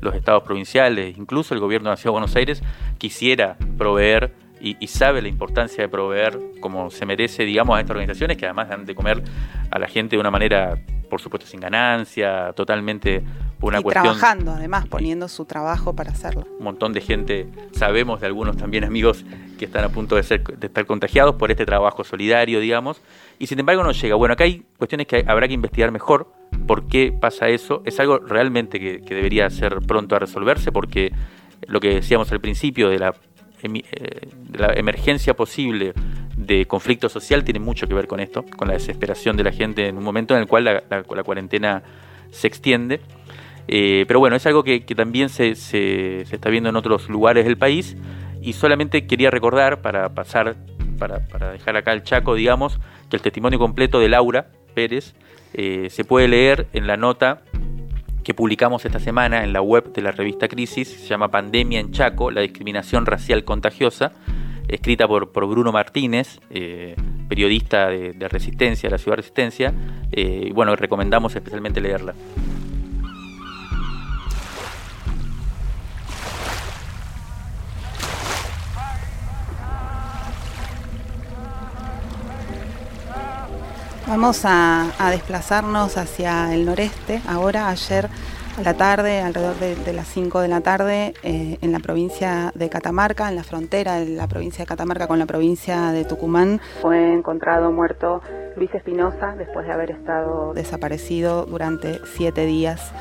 los 0.00 0.14
estados 0.14 0.42
provinciales, 0.42 1.16
incluso 1.18 1.54
el 1.54 1.60
gobierno 1.60 1.90
de 1.90 1.96
de 1.96 2.10
Buenos 2.10 2.36
Aires, 2.36 2.62
quisiera 2.98 3.56
proveer 3.78 4.34
y, 4.60 4.76
y, 4.80 4.86
sabe 4.86 5.20
la 5.20 5.28
importancia 5.28 5.82
de 5.82 5.88
proveer 5.88 6.38
como 6.60 6.90
se 6.90 7.04
merece, 7.04 7.44
digamos, 7.44 7.76
a 7.76 7.80
estas 7.80 7.96
organizaciones 7.96 8.36
que 8.36 8.46
además 8.46 8.68
dan 8.68 8.86
de 8.86 8.94
comer 8.94 9.22
a 9.70 9.78
la 9.78 9.88
gente 9.88 10.16
de 10.16 10.20
una 10.20 10.30
manera 10.30 10.78
por 11.14 11.20
supuesto 11.20 11.46
sin 11.46 11.60
ganancia, 11.60 12.52
totalmente 12.54 13.22
una 13.64 13.80
y 13.80 13.82
cuestión... 13.82 14.04
trabajando 14.04 14.52
además, 14.52 14.86
poniendo 14.86 15.28
su 15.28 15.44
trabajo 15.44 15.94
para 15.94 16.10
hacerlo. 16.10 16.46
Un 16.58 16.64
montón 16.64 16.92
de 16.92 17.00
gente, 17.00 17.48
sabemos 17.72 18.20
de 18.20 18.26
algunos 18.26 18.56
también 18.56 18.84
amigos 18.84 19.24
que 19.58 19.64
están 19.64 19.84
a 19.84 19.88
punto 19.88 20.16
de, 20.16 20.22
ser, 20.22 20.42
de 20.42 20.66
estar 20.66 20.86
contagiados 20.86 21.36
por 21.36 21.50
este 21.50 21.66
trabajo 21.66 22.04
solidario, 22.04 22.60
digamos, 22.60 23.00
y 23.38 23.46
sin 23.46 23.58
embargo 23.60 23.82
no 23.82 23.92
llega. 23.92 24.14
Bueno, 24.14 24.34
acá 24.34 24.44
hay 24.44 24.64
cuestiones 24.78 25.06
que 25.06 25.24
habrá 25.26 25.48
que 25.48 25.54
investigar 25.54 25.90
mejor, 25.90 26.32
por 26.66 26.88
qué 26.88 27.12
pasa 27.12 27.48
eso. 27.48 27.82
Es 27.84 27.98
algo 28.00 28.18
realmente 28.18 28.78
que, 28.80 29.00
que 29.00 29.14
debería 29.14 29.48
ser 29.50 29.80
pronto 29.86 30.16
a 30.16 30.18
resolverse, 30.18 30.72
porque 30.72 31.12
lo 31.66 31.80
que 31.80 31.94
decíamos 31.94 32.30
al 32.32 32.40
principio 32.40 32.88
de 32.88 32.98
la 32.98 33.14
eh, 33.64 34.28
la 34.52 34.72
emergencia 34.74 35.34
posible 35.34 35.94
de 36.36 36.66
conflicto 36.66 37.08
social 37.08 37.44
tiene 37.44 37.60
mucho 37.60 37.86
que 37.86 37.94
ver 37.94 38.06
con 38.06 38.20
esto, 38.20 38.44
con 38.56 38.68
la 38.68 38.74
desesperación 38.74 39.36
de 39.36 39.44
la 39.44 39.52
gente 39.52 39.88
en 39.88 39.96
un 39.96 40.04
momento 40.04 40.34
en 40.34 40.42
el 40.42 40.46
cual 40.46 40.64
la, 40.64 40.82
la, 40.90 41.02
cuarentena 41.02 41.82
se 42.30 42.46
extiende. 42.46 43.00
Eh, 43.68 44.04
pero 44.06 44.20
bueno, 44.20 44.36
es 44.36 44.46
algo 44.46 44.62
que, 44.62 44.80
también 44.80 45.28
se, 45.28 45.50
está 45.50 46.50
viendo 46.50 46.68
en 46.68 46.76
otros 46.76 47.08
lugares 47.08 47.44
del 47.44 47.56
país. 47.56 47.96
Y 48.42 48.52
solamente 48.52 49.06
quería 49.06 49.30
recordar 49.30 49.80
para 49.80 50.14
pasar, 50.14 50.56
para, 50.98 51.20
dejar 51.52 51.76
acá 51.76 51.92
el 51.92 52.02
chaco, 52.02 52.34
digamos, 52.34 52.78
que 53.08 53.16
el 53.16 53.22
testimonio 53.22 53.58
completo 53.58 54.00
de 54.00 54.08
Laura 54.08 54.48
Pérez 54.74 55.14
eh, 55.54 55.88
se 55.90 56.04
puede 56.04 56.28
leer 56.28 56.66
en 56.72 56.86
la 56.86 56.96
nota 56.96 57.42
que 58.22 58.34
publicamos 58.34 58.84
esta 58.84 59.00
semana 59.00 59.44
en 59.44 59.52
la 59.52 59.60
web 59.60 59.92
de 59.92 60.02
la 60.02 60.10
revista 60.10 60.48
Crisis, 60.48 60.88
se 60.88 61.06
llama 61.06 61.30
Pandemia 61.30 61.80
en 61.80 61.92
Chaco, 61.92 62.30
la 62.30 62.40
discriminación 62.40 63.04
racial 63.06 63.44
contagiosa, 63.44 64.12
escrita 64.66 65.06
por, 65.06 65.30
Bruno 65.30 65.72
Martínez, 65.72 66.40
eh, 66.48 66.96
periodista 67.28 67.88
de, 67.88 68.28
Resistencia, 68.28 68.88
de 68.88 68.92
la 68.92 68.98
ciudad 68.98 69.16
Resistencia, 69.16 69.74
y 70.10 70.52
bueno, 70.52 70.74
recomendamos 70.74 71.36
especialmente 71.36 71.82
leerla. 71.82 72.14
Vamos 84.06 84.42
a, 84.44 84.92
desplazarnos 85.10 85.96
hacia 85.96 86.54
el 86.54 86.66
noreste. 86.66 87.22
Ahora, 87.26 87.70
ayer 87.70 88.08
a 88.58 88.62
la 88.62 88.74
tarde, 88.74 89.20
alrededor 89.20 89.56
de, 89.56 89.92
las 89.94 90.06
5 90.08 90.40
de 90.40 90.48
la 90.48 90.60
tarde, 90.60 91.14
eh, 91.22 91.56
en 91.62 91.72
la 91.72 91.78
provincia 91.78 92.52
de 92.54 92.68
Catamarca, 92.68 93.30
en 93.30 93.36
la 93.36 93.44
frontera 93.44 93.94
de 93.94 94.10
la 94.10 94.28
provincia 94.28 94.64
de 94.64 94.66
Catamarca 94.66 95.06
con 95.06 95.18
la 95.18 95.24
provincia 95.24 95.90
de 95.90 96.04
Tucumán, 96.04 96.60
fue 96.82 97.14
encontrado 97.14 97.72
muerto 97.72 98.20
Luis 98.56 98.72
Espinosa 98.74 99.36
después 99.38 99.66
de 99.66 99.72
haber 99.72 99.90
estado 99.90 100.52
desaparecido 100.52 101.46
durante 101.46 101.98
siete 102.14 102.44
días. 102.44 102.92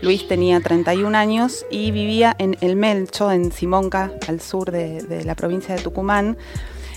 Luis 0.00 0.28
tenía 0.28 0.60
31 0.60 1.18
años 1.18 1.66
y 1.70 1.90
vivía 1.90 2.34
en 2.38 2.56
El 2.60 2.76
Melcho, 2.76 3.32
en 3.32 3.50
Simonca, 3.50 4.12
al 4.28 4.40
sur 4.40 4.70
de 4.70 5.24
la 5.24 5.34
provincia 5.34 5.74
de 5.74 5.82
Tucumán. 5.82 6.36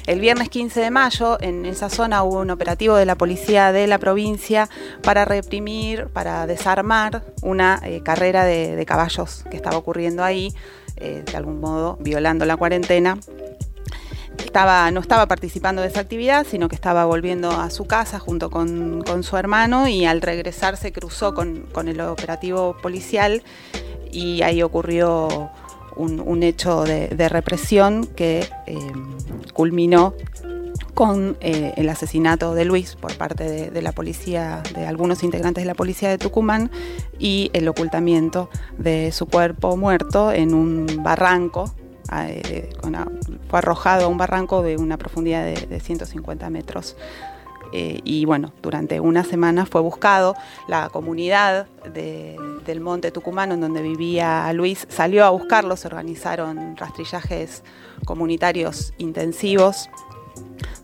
El 0.06 0.20
viernes 0.20 0.50
15 0.50 0.80
de 0.82 0.92
mayo 0.92 1.38
en 1.42 1.66
esa 1.66 1.90
zona 1.90 2.24
hubo 2.24 2.40
un 2.40 2.52
operativo 2.52 2.96
de 2.96 3.06
la 3.06 3.16
policía 3.16 3.72
de 3.72 3.88
la 3.88 3.98
provincia 3.98 4.70
para 5.02 5.26
reprimir, 5.26 6.08
para 6.08 6.46
desarmar 6.46 7.24
una 7.42 7.82
eh, 7.84 8.02
carrera 8.04 8.46
de, 8.46 8.84
caballos 8.86 9.44
que 9.50 9.58
estaba 9.58 9.78
ocurriendo 9.78 10.24
ahí, 10.24 10.54
eh, 10.98 11.24
de 11.26 11.38
algún 11.38 11.60
modo 11.60 11.98
violando 12.00 12.46
la 12.46 12.56
cuarentena. 12.56 13.18
No 14.56 15.02
estaba 15.02 15.26
participando 15.28 15.82
de 15.82 15.90
esa 15.90 16.00
actividad, 16.00 16.48
sino 16.50 16.70
que 16.70 16.76
estaba 16.76 17.04
volviendo 17.04 17.52
a 17.52 17.70
su 17.70 17.88
casa 17.88 18.20
junto 18.20 18.50
con, 18.50 19.04
su 19.22 19.36
hermano 19.36 19.90
y 19.90 20.06
al 20.06 20.22
regresar 20.22 20.78
se 20.78 20.94
cruzó 20.94 21.34
con, 21.34 21.68
el 21.90 22.00
operativo 22.00 22.78
policial 22.82 23.44
y 24.14 24.44
ahí 24.44 24.64
ocurrió 24.64 25.52
un, 25.96 26.44
hecho 26.44 26.84
de, 26.84 27.30
represión 27.30 28.06
que 28.16 28.48
eh, 28.66 28.78
culminó 29.54 30.14
con 30.96 31.38
eh, 31.42 31.74
el 31.76 31.90
asesinato 31.90 32.56
de 32.56 32.66
Luis 32.66 32.96
por 32.96 33.16
parte 33.18 33.70
de, 33.70 33.82
la 33.82 33.92
policía, 33.92 34.64
de 34.74 34.88
algunos 34.88 35.24
integrantes 35.24 35.64
de 35.64 35.68
la 35.68 35.76
policía 35.76 36.10
de 36.10 36.18
Tucumán 36.18 36.72
y 37.20 37.52
el 37.54 37.68
ocultamiento 37.68 38.50
de 38.78 39.12
su 39.12 39.28
cuerpo 39.28 39.76
muerto 39.78 40.32
en 40.32 40.54
un 40.54 41.04
barranco. 41.04 41.72
Eh, 42.14 42.70
fue 43.50 43.60
arrojado 43.60 44.06
a 44.06 44.08
un 44.08 44.18
barranco 44.18 44.62
de 44.62 44.78
una 44.78 44.98
profundidad 44.98 45.44
de, 45.46 45.80
150 45.80 46.50
metros. 46.50 46.96
Eh, 47.78 48.00
y 48.06 48.24
bueno, 48.24 48.54
durante 48.62 49.02
una 49.02 49.26
semana 49.26 49.66
fue 49.66 49.82
buscado. 49.82 50.34
La 50.70 50.88
comunidad 50.88 51.68
del 51.94 52.80
Monte 52.80 53.12
Tucumano, 53.12 53.56
en 53.56 53.60
donde 53.60 53.82
vivía 53.82 54.50
Luis, 54.54 54.88
salió 54.90 55.26
a 55.26 55.30
buscarlo. 55.32 55.76
Se 55.76 55.88
organizaron 55.88 56.78
rastrillajes 56.78 57.66
comunitarios 58.06 58.94
intensivos 58.98 59.90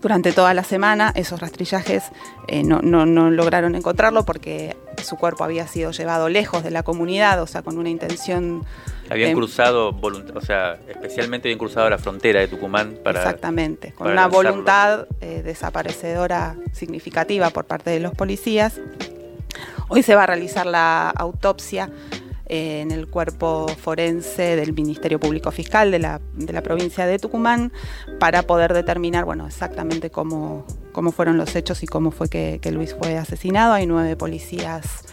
durante 0.02 0.32
toda 0.34 0.54
la 0.54 0.64
semana. 0.64 1.12
Esos 1.16 1.40
rastrillajes 1.40 2.04
eh, 2.48 2.64
no, 2.64 2.82
lograron 2.82 3.76
encontrarlo 3.76 4.26
porque 4.26 4.76
su 5.04 5.16
cuerpo 5.18 5.44
había 5.44 5.68
sido 5.68 5.92
llevado 5.92 6.30
lejos 6.30 6.64
de 6.64 6.72
la 6.72 6.84
comunidad, 6.84 7.42
o 7.42 7.48
sea, 7.48 7.62
con 7.62 7.78
una 7.78 7.90
intención... 7.90 8.66
Habían 9.10 9.34
cruzado, 9.34 9.90
o 9.90 10.42
sea, 10.42 10.80
especialmente 10.88 11.50
habían 11.50 11.60
cruzado 11.60 11.90
la 11.90 11.98
frontera 11.98 12.40
de 12.40 12.48
Tucumán 12.48 12.98
para... 13.04 13.20
Exactamente, 13.20 13.92
con 13.92 14.10
una 14.10 14.28
voluntad 14.28 15.06
eh, 15.20 15.42
desaparecedora 15.44 16.56
significativa 16.72 17.50
por 17.50 17.66
parte 17.66 17.90
de 17.90 18.00
los 18.00 18.14
policías. 18.14 18.80
Hoy 19.90 20.04
se 20.04 20.16
va 20.16 20.24
a 20.24 20.28
realizar 20.28 20.66
la 20.66 21.10
autopsia 21.10 21.90
en 22.52 22.92
el 22.92 23.08
cuerpo 23.08 23.70
forense 23.70 24.58
del 24.58 24.74
Ministerio 24.74 25.22
Público 25.22 25.52
Fiscal 25.52 25.90
de 25.90 26.00
la, 26.00 26.20
provincia 26.62 27.06
de 27.08 27.18
Tucumán 27.18 27.72
para 28.20 28.44
poder 28.44 28.74
determinar 28.74 29.24
bueno, 29.24 29.48
exactamente 29.48 30.10
cómo, 30.10 30.66
cómo 30.92 31.14
fueron 31.14 31.38
los 31.38 31.56
hechos 31.56 31.82
y 31.82 31.88
cómo 31.88 32.12
fue 32.12 32.28
que, 32.28 32.60
Luis 32.74 32.94
fue 32.94 33.18
asesinado. 33.18 33.72
Hay 33.72 33.88
nueve 33.88 34.18
policías 34.18 35.06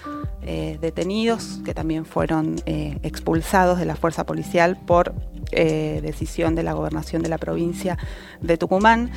eh, 0.42 0.78
detenidos 0.80 1.61
que 1.64 1.75
también 1.75 2.07
fueron 2.07 2.57
eh, 2.66 2.99
expulsados 3.04 3.78
de 3.78 3.85
la 3.85 3.95
fuerza 3.95 4.26
policial 4.26 4.76
por 4.85 5.14
eh, 5.52 6.00
decisión 6.02 6.54
de 6.54 6.62
la 6.62 6.72
gobernación 6.72 7.22
de 7.22 7.28
la 7.28 7.38
provincia 7.38 7.96
de 8.40 8.56
Tucumán. 8.58 9.10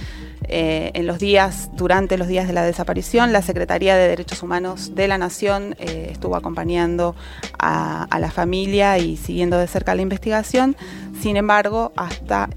Eh, 0.47 0.91
en 0.93 1.07
los 1.07 1.19
días, 1.19 1.69
durante 1.73 2.17
los 2.17 2.27
días 2.27 2.47
de 2.47 2.53
la 2.53 2.63
desaparición, 2.63 3.33
la 3.33 3.41
Secretaría 3.41 3.95
de 3.95 4.07
Derechos 4.07 4.41
Humanos 4.41 4.95
de 4.95 5.07
la 5.07 5.17
Nación 5.17 5.75
eh, 5.79 6.09
estuvo 6.11 6.35
acompañando 6.35 7.15
a, 7.59 8.07
la 8.19 8.31
familia 8.31 8.97
y 8.97 9.17
siguiendo 9.17 9.57
de 9.57 9.67
cerca 9.67 9.95
la 9.95 10.01
investigación. 10.03 10.75
Sin 11.19 11.37
embargo, 11.37 11.91
hasta, 11.95 12.49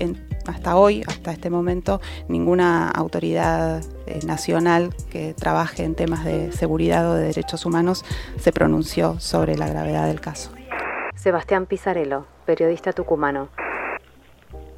hasta 0.47 0.77
hoy, 0.77 1.03
hasta 1.07 1.33
este 1.33 1.51
momento, 1.51 2.01
ninguna 2.29 2.91
autoridad 2.91 3.83
nacional 4.27 4.95
que 5.11 5.35
trabaje 5.35 5.85
en 5.85 5.95
temas 5.95 6.25
de 6.25 6.53
seguridad 6.53 7.11
o 7.11 7.15
de 7.15 7.25
derechos 7.29 7.65
humanos 7.65 8.05
se 8.39 8.53
pronunció 8.53 9.19
sobre 9.21 9.57
la 9.57 9.69
gravedad 9.69 10.07
del 10.07 10.21
caso. 10.21 10.51
Sebastián 11.25 11.65
Pizarello, 11.65 12.27
periodista 12.45 12.93
tucumano. 12.93 13.49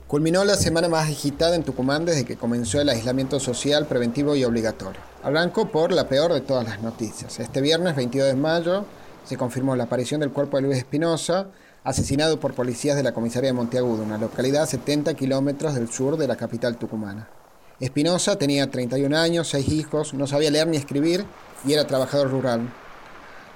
Culminó 0.06 0.44
la 0.44 0.54
semana 0.54 0.88
más 0.88 1.08
agitada 1.08 1.56
en 1.56 1.64
Tucumán 1.64 2.04
desde 2.04 2.24
que 2.24 2.36
comenzó 2.36 2.80
el 2.80 2.88
aislamiento 2.88 3.40
social 3.40 3.86
preventivo 3.86 4.36
y 4.36 4.44
obligatorio. 4.44 5.00
Arrancó 5.24 5.72
por 5.72 5.90
la 5.90 6.08
peor 6.08 6.32
de 6.32 6.42
todas 6.42 6.64
las 6.64 6.80
noticias. 6.80 7.40
Este 7.40 7.60
viernes 7.60 7.96
22 7.96 8.28
de 8.28 8.36
mayo 8.36 8.84
se 9.24 9.36
confirmó 9.36 9.74
la 9.74 9.84
aparición 9.84 10.20
del 10.20 10.30
cuerpo 10.30 10.58
de 10.58 10.62
Luis 10.62 10.78
Espinosa, 10.78 11.48
asesinado 11.82 12.38
por 12.38 12.54
policías 12.54 12.94
de 12.94 13.02
la 13.02 13.12
comisaría 13.12 13.48
de 13.48 13.54
Monteagudo, 13.54 14.04
una 14.04 14.16
localidad 14.16 14.62
a 14.62 14.66
70 14.66 15.14
kilómetros 15.14 15.74
del 15.74 15.88
sur 15.88 16.16
de 16.16 16.28
la 16.28 16.36
capital 16.36 16.76
tucumana. 16.76 17.28
Espinosa 17.80 18.38
tenía 18.38 18.70
31 18.70 19.18
años, 19.18 19.48
6 19.48 19.68
hijos, 19.70 20.14
no 20.14 20.28
sabía 20.28 20.52
leer 20.52 20.68
ni 20.68 20.76
escribir 20.76 21.24
y 21.66 21.72
era 21.72 21.84
trabajador 21.84 22.30
rural. 22.30 22.72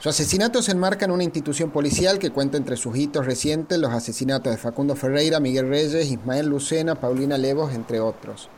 Su 0.00 0.08
asesinato 0.08 0.62
se 0.62 0.72
enmarca 0.72 1.04
en 1.04 1.10
una 1.10 1.24
institución 1.24 1.70
policial 1.70 2.18
que 2.18 2.30
cuenta 2.30 2.56
entre 2.56 2.78
sus 2.78 2.96
hitos 2.96 3.26
recientes 3.26 3.78
los 3.78 3.92
asesinatos 3.92 4.50
de 4.50 4.56
Facundo 4.56 4.96
Ferreira, 4.96 5.40
Miguel 5.40 5.68
Reyes, 5.68 6.10
Ismael 6.10 6.46
Lucena, 6.46 6.94
Paulina 6.94 7.36
Levos, 7.36 7.74
entre 7.74 8.00
otros. 8.00 8.48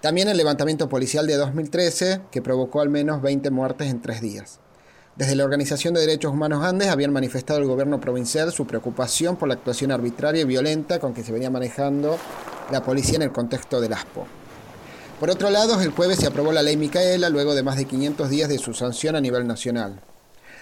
También 0.00 0.28
el 0.28 0.36
levantamiento 0.36 0.88
policial 0.88 1.26
de 1.26 1.34
2013, 1.34 2.20
que 2.30 2.42
provocó 2.42 2.80
al 2.80 2.90
menos 2.90 3.20
20 3.22 3.50
muertes 3.50 3.90
en 3.90 4.00
tres 4.00 4.20
días. 4.20 4.60
Desde 5.16 5.34
la 5.34 5.42
Organización 5.42 5.94
de 5.94 6.00
Derechos 6.00 6.32
Humanos 6.32 6.64
Andes 6.64 6.90
habían 6.90 7.12
manifestado 7.12 7.58
al 7.58 7.66
gobierno 7.66 8.00
provincial 8.00 8.52
su 8.52 8.64
preocupación 8.64 9.34
por 9.34 9.48
la 9.48 9.54
actuación 9.54 9.90
arbitraria 9.90 10.42
y 10.42 10.44
violenta 10.44 11.00
con 11.00 11.12
que 11.12 11.24
se 11.24 11.32
venía 11.32 11.50
manejando 11.50 12.16
la 12.70 12.84
policía 12.84 13.16
en 13.16 13.22
el 13.22 13.32
contexto 13.32 13.80
del 13.80 13.94
ASPO. 13.94 14.28
Por 15.18 15.28
otro 15.28 15.50
lado, 15.50 15.80
el 15.80 15.90
jueves 15.90 16.20
se 16.20 16.28
aprobó 16.28 16.52
la 16.52 16.62
ley 16.62 16.76
Micaela 16.76 17.30
luego 17.30 17.56
de 17.56 17.64
más 17.64 17.76
de 17.76 17.86
500 17.86 18.30
días 18.30 18.48
de 18.48 18.58
su 18.58 18.74
sanción 18.74 19.16
a 19.16 19.20
nivel 19.20 19.44
nacional. 19.48 20.00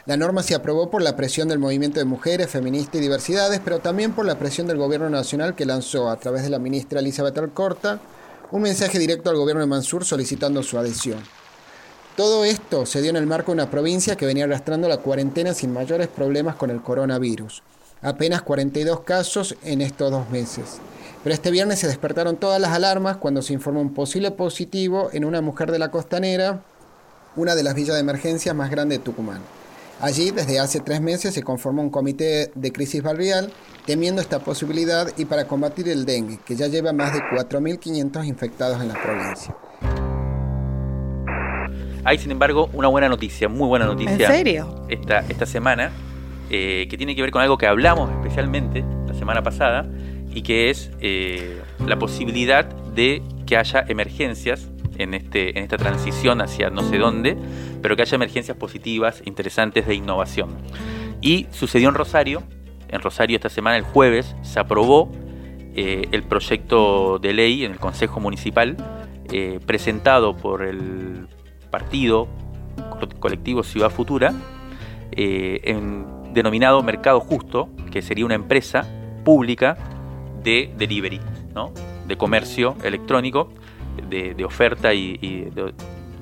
La 0.06 0.16
norma 0.16 0.44
se 0.44 0.54
aprobó 0.54 0.88
por 0.88 1.02
la 1.02 1.16
presión 1.16 1.48
del 1.48 1.58
movimiento 1.58 1.98
de 1.98 2.04
mujeres, 2.04 2.48
feministas 2.48 2.94
y 2.94 3.00
diversidades, 3.00 3.60
pero 3.64 3.80
también 3.80 4.12
por 4.12 4.24
la 4.24 4.38
presión 4.38 4.68
del 4.68 4.76
gobierno 4.76 5.10
nacional 5.10 5.56
que 5.56 5.66
lanzó, 5.66 6.08
a 6.08 6.16
través 6.16 6.44
de 6.44 6.50
la 6.50 6.60
ministra 6.60 7.00
Elizabeth 7.00 7.36
Alcorta, 7.38 7.98
un 8.52 8.62
mensaje 8.62 9.00
directo 9.00 9.30
al 9.30 9.36
gobierno 9.36 9.62
de 9.62 9.66
Mansur 9.66 10.04
solicitando 10.04 10.62
su 10.62 10.78
adhesión. 10.78 11.18
Todo 12.16 12.44
esto 12.44 12.86
se 12.86 13.02
dio 13.02 13.10
en 13.10 13.16
el 13.16 13.26
marco 13.26 13.50
de 13.50 13.54
una 13.54 13.68
provincia 13.68 14.14
que 14.14 14.26
venía 14.26 14.44
arrastrando 14.44 14.88
la 14.88 14.98
cuarentena 14.98 15.54
sin 15.54 15.72
mayores 15.72 16.06
problemas 16.06 16.54
con 16.54 16.70
el 16.70 16.82
coronavirus. 16.82 17.64
Apenas 18.00 18.42
42 18.42 19.00
casos 19.00 19.56
en 19.64 19.80
estos 19.80 20.12
dos 20.12 20.30
meses. 20.30 20.78
Pero 21.24 21.34
este 21.34 21.50
viernes 21.50 21.80
se 21.80 21.88
despertaron 21.88 22.36
todas 22.36 22.60
las 22.60 22.70
alarmas 22.70 23.16
cuando 23.16 23.42
se 23.42 23.54
informó 23.54 23.80
un 23.80 23.92
posible 23.92 24.30
positivo 24.30 25.10
en 25.12 25.24
una 25.24 25.40
mujer 25.40 25.72
de 25.72 25.80
la 25.80 25.90
costanera, 25.90 26.62
una 27.34 27.56
de 27.56 27.64
las 27.64 27.74
villas 27.74 27.96
de 27.96 28.02
emergencia 28.02 28.54
más 28.54 28.70
grandes 28.70 28.98
de 28.98 29.04
Tucumán. 29.04 29.55
Allí, 29.98 30.30
desde 30.30 30.60
hace 30.60 30.80
tres 30.80 31.00
meses, 31.00 31.32
se 31.32 31.42
conformó 31.42 31.80
un 31.80 31.88
comité 31.88 32.50
de 32.54 32.70
crisis 32.70 33.02
barrial 33.02 33.50
temiendo 33.86 34.20
esta 34.20 34.40
posibilidad 34.40 35.08
y 35.16 35.24
para 35.24 35.46
combatir 35.46 35.88
el 35.88 36.04
dengue, 36.04 36.38
que 36.44 36.54
ya 36.54 36.66
lleva 36.66 36.92
más 36.92 37.14
de 37.14 37.20
4.500 37.20 38.26
infectados 38.26 38.82
en 38.82 38.88
la 38.88 38.94
provincia. 38.94 39.56
Hay, 42.04 42.18
sin 42.18 42.30
embargo, 42.30 42.68
una 42.74 42.88
buena 42.88 43.08
noticia, 43.08 43.48
muy 43.48 43.68
buena 43.68 43.86
noticia. 43.86 44.12
¿En 44.12 44.32
serio? 44.32 44.86
Esta, 44.88 45.20
esta 45.28 45.46
semana, 45.46 45.90
eh, 46.50 46.86
que 46.90 46.98
tiene 46.98 47.16
que 47.16 47.22
ver 47.22 47.30
con 47.30 47.40
algo 47.40 47.56
que 47.56 47.66
hablamos 47.66 48.10
especialmente 48.10 48.84
la 49.06 49.14
semana 49.14 49.42
pasada, 49.42 49.88
y 50.30 50.42
que 50.42 50.68
es 50.68 50.90
eh, 51.00 51.62
la 51.86 51.98
posibilidad 51.98 52.66
de 52.66 53.22
que 53.46 53.56
haya 53.56 53.82
emergencias 53.88 54.68
en, 54.98 55.14
este, 55.14 55.58
en 55.58 55.64
esta 55.64 55.76
transición 55.76 56.40
hacia 56.40 56.70
no 56.70 56.82
sé 56.82 56.98
dónde, 56.98 57.36
pero 57.82 57.96
que 57.96 58.02
haya 58.02 58.14
emergencias 58.14 58.56
positivas, 58.56 59.22
interesantes 59.24 59.86
de 59.86 59.94
innovación. 59.94 60.56
Y 61.20 61.46
sucedió 61.50 61.88
en 61.88 61.94
Rosario, 61.94 62.42
en 62.88 63.00
Rosario 63.00 63.36
esta 63.36 63.48
semana, 63.48 63.76
el 63.76 63.84
jueves, 63.84 64.36
se 64.42 64.60
aprobó 64.60 65.10
eh, 65.74 66.08
el 66.12 66.22
proyecto 66.22 67.18
de 67.18 67.32
ley 67.32 67.64
en 67.64 67.72
el 67.72 67.78
Consejo 67.78 68.20
Municipal, 68.20 68.76
eh, 69.32 69.60
presentado 69.66 70.36
por 70.36 70.62
el 70.62 71.28
partido 71.70 72.28
colectivo 73.18 73.62
Ciudad 73.62 73.90
Futura, 73.90 74.32
eh, 75.12 75.60
en, 75.64 76.32
denominado 76.32 76.82
Mercado 76.82 77.20
Justo, 77.20 77.68
que 77.90 78.02
sería 78.02 78.24
una 78.24 78.34
empresa 78.34 78.86
pública 79.24 79.76
de 80.42 80.72
delivery, 80.76 81.20
¿no? 81.54 81.72
de 82.06 82.16
comercio 82.16 82.76
electrónico, 82.84 83.50
de, 84.08 84.44
oferta 84.44 84.94
y, 84.94 85.48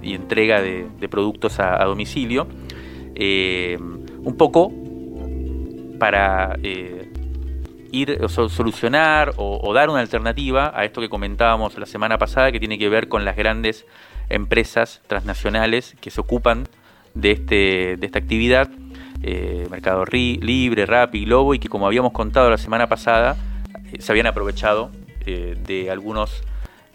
entrega 0.03 0.61
de, 0.61 1.09
productos 1.09 1.59
a, 1.61 1.85
domicilio, 1.85 2.47
eh, 3.15 3.79
un 3.79 4.37
poco 4.37 4.73
para 5.99 6.57
eh, 6.63 7.11
ir 7.93 8.19
solucionar 8.29 9.33
o, 9.37 9.73
dar 9.73 9.89
una 9.91 10.01
alternativa 10.01 10.73
a 10.75 10.85
esto 10.85 11.01
que 11.01 11.09
comentábamos 11.09 11.79
la 11.79 11.87
semana 11.87 12.19
pasada, 12.19 12.53
que 12.53 12.59
tiene 12.59 12.79
que 12.79 12.89
ver 12.89 13.09
con 13.09 13.25
las 13.25 13.37
grandes 13.37 13.87
empresas 14.29 15.03
transnacionales 15.07 15.97
que 16.01 16.11
se 16.11 16.21
ocupan 16.21 16.67
de, 17.15 17.33
este, 17.33 17.97
de 17.97 18.07
esta 18.07 18.19
actividad, 18.19 18.69
eh, 19.23 19.67
Mercado 19.71 20.05
Libre, 20.07 20.87
Rappi, 20.87 21.25
Globo, 21.25 21.55
y 21.55 21.59
que 21.59 21.69
como 21.69 21.87
habíamos 21.87 22.13
contado 22.13 22.51
la 22.51 22.59
semana 22.59 22.89
pasada, 22.89 23.37
se 23.99 24.13
habían 24.13 24.27
aprovechado 24.27 24.91
de 25.25 25.91
algunos 25.91 26.43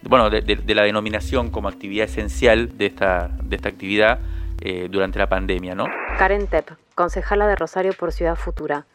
bueno, 0.03 0.29
de, 0.29 0.75
la 0.75 0.83
denominación 0.83 1.49
como 1.49 1.67
actividad 1.67 2.05
esencial 2.05 2.77
de 2.77 2.85
esta, 2.87 3.29
de 3.43 3.55
esta 3.55 3.69
actividad 3.69 4.19
eh, 4.61 4.87
durante 4.89 5.19
la 5.19 5.27
pandemia, 5.27 5.75
¿no? 5.75 5.85
Karen 6.17 6.47
Tepp, 6.47 6.71
concejala 6.95 7.47
de 7.47 7.55
Rosario 7.55 7.93
por 7.93 8.11
Ciudad 8.11 8.35
Futura. 8.35 8.85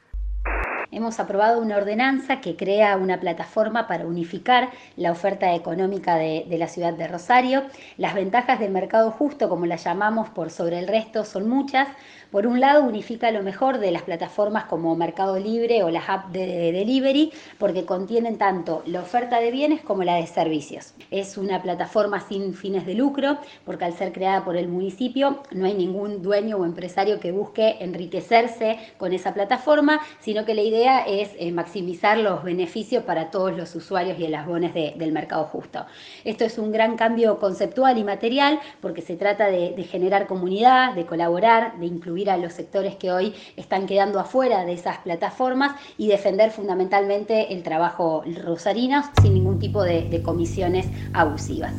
Hemos 0.94 1.18
aprobado 1.18 1.61
una 1.61 1.76
ordenanza 1.76 2.40
que 2.40 2.54
crea 2.54 2.96
una 2.96 3.18
plataforma 3.18 3.88
para 3.88 4.06
unificar 4.06 4.70
la 4.96 5.11
oferta 5.11 5.52
económica 5.52 6.14
de, 6.14 6.46
la 6.50 6.68
ciudad 6.68 6.92
de 6.92 7.08
Rosario. 7.08 7.64
Las 7.96 8.14
ventajas 8.14 8.61
del 8.61 8.70
mercado 8.70 9.11
justo, 9.11 9.49
como 9.49 9.66
la 9.66 9.75
llamamos 9.75 10.28
por 10.30 10.50
sobre 10.50 10.78
el 10.78 10.87
resto, 10.87 11.25
son 11.25 11.49
muchas. 11.49 11.88
Por 12.35 12.49
un 12.49 12.59
lado, 12.59 12.83
unifica 12.83 13.31
lo 13.31 13.45
mejor 13.45 13.79
de 13.79 13.93
las 13.93 14.03
plataformas 14.03 14.64
como 14.64 14.97
Mercado 14.97 15.38
Libre 15.38 15.85
o 15.85 15.90
las 15.90 16.09
apps 16.09 16.33
de 16.33 16.73
delivery, 16.73 17.33
porque 17.61 17.85
contienen 17.85 18.38
tanto 18.38 18.83
la 18.87 19.03
oferta 19.03 19.38
de 19.38 19.53
bienes 19.53 19.83
como 19.83 20.03
la 20.03 20.16
de 20.16 20.27
servicios. 20.27 20.94
Es 21.12 21.38
una 21.38 21.62
plataforma 21.62 22.18
sin 22.18 22.55
fines 22.55 22.87
de 22.87 22.94
lucro, 22.94 23.38
porque 23.64 23.85
al 23.85 23.92
ser 23.92 24.12
creada 24.12 24.44
por 24.44 24.57
el 24.57 24.66
municipio, 24.66 25.44
no 25.53 25.66
hay 25.66 25.75
ningún 25.75 26.23
dueño 26.23 26.57
o 26.57 26.64
empresario 26.64 27.20
que 27.20 27.31
busque 27.31 27.77
enriquecerse 27.79 28.81
con 28.99 29.12
esa 29.12 29.33
plataforma, 29.33 30.01
sino 30.18 30.44
que 30.44 30.57
la 30.57 30.62
idea 30.62 31.05
es 31.07 31.31
eh, 31.38 31.53
maximizar 31.53 32.18
los 32.18 32.42
beneficios 32.42 33.05
para 33.05 33.31
todos 33.31 33.57
los 33.57 33.73
usuarios 33.77 34.18
y 34.18 34.25
el 34.25 34.35
abones 34.35 34.75
del 34.75 35.12
mercado 35.12 35.44
justo. 35.44 35.87
Esto 36.25 36.44
es 36.44 36.59
un 36.59 36.73
gran 36.73 36.97
cambio 36.97 37.38
conceptual 37.38 37.97
y 37.97 38.03
material, 38.03 38.59
porque 38.81 39.03
se 39.03 39.14
trata 39.14 39.47
de 39.47 39.81
generar 39.85 40.27
comunidad, 40.27 40.94
de 40.97 41.07
colaborar, 41.07 41.79
de 41.79 41.87
incluir 41.87 42.23
a 42.30 42.37
los 42.37 42.52
sectores 42.52 42.96
que 42.96 43.12
hoy 43.12 43.34
están 43.56 43.87
quedando 43.87 44.20
afuera 44.20 44.64
de 44.64 44.72
esas 44.72 44.98
plataformas 44.98 45.72
y 45.98 46.08
defender 46.08 46.50
fundamentalmente 46.50 47.52
el 47.52 47.62
trabajo 47.62 48.22
rosarino 48.42 49.02
sin 49.20 49.34
ningún 49.34 49.58
tipo 49.58 49.82
de, 49.82 50.08
de 50.08 50.22
comisiones 50.22 50.87
abusivas. 51.12 51.72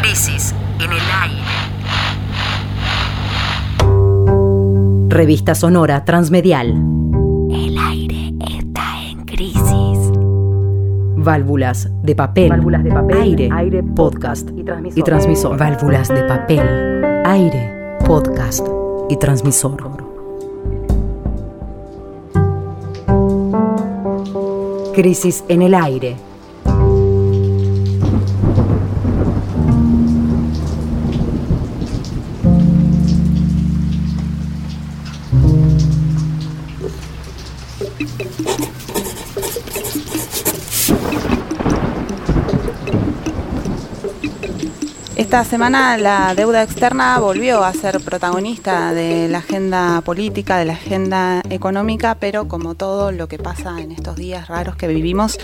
Crisis 0.00 0.54
en 0.78 0.92
el 0.92 0.98
aire. 1.22 1.42
Revista 5.08 5.54
Sonora 5.54 6.04
Transmedial. 6.04 7.07
Válvulas 11.20 11.90
de 12.02 12.14
papel. 12.14 12.48
Válvulas 12.48 12.84
de 12.84 12.92
papel. 12.92 13.20
Aire. 13.20 13.48
aire 13.52 13.82
podcast. 13.82 14.50
Y 14.56 14.62
transmisor. 14.62 14.98
y 14.98 15.02
transmisor. 15.02 15.58
Válvulas 15.58 16.08
de 16.08 16.22
papel. 16.22 17.24
Aire. 17.24 17.98
Podcast. 18.06 18.64
Y 19.08 19.16
transmisor. 19.16 19.82
Crisis 24.94 25.44
en 25.48 25.62
el 25.62 25.74
aire 25.74 26.27
Esta 45.28 45.44
semana 45.44 45.98
la 45.98 46.34
deuda 46.34 46.62
externa 46.62 47.18
volvió 47.18 47.62
a 47.62 47.74
ser 47.74 48.00
protagonista 48.00 48.94
de 48.94 49.28
la 49.28 49.38
agenda 49.38 50.00
política, 50.00 50.56
de 50.56 50.64
la 50.64 50.72
agenda 50.72 51.42
económica, 51.50 52.16
pero 52.18 52.48
como 52.48 52.76
todo 52.76 53.12
lo 53.12 53.28
que 53.28 53.36
pasa 53.36 53.78
en 53.78 53.92
estos 53.92 54.16
días 54.16 54.48
raros 54.48 54.76
que 54.76 54.88
vivimos, 54.88 55.38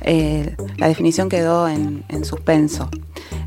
eh, 0.00 0.56
la 0.78 0.88
definición 0.88 1.28
quedó 1.28 1.68
en, 1.68 2.02
suspenso. 2.24 2.88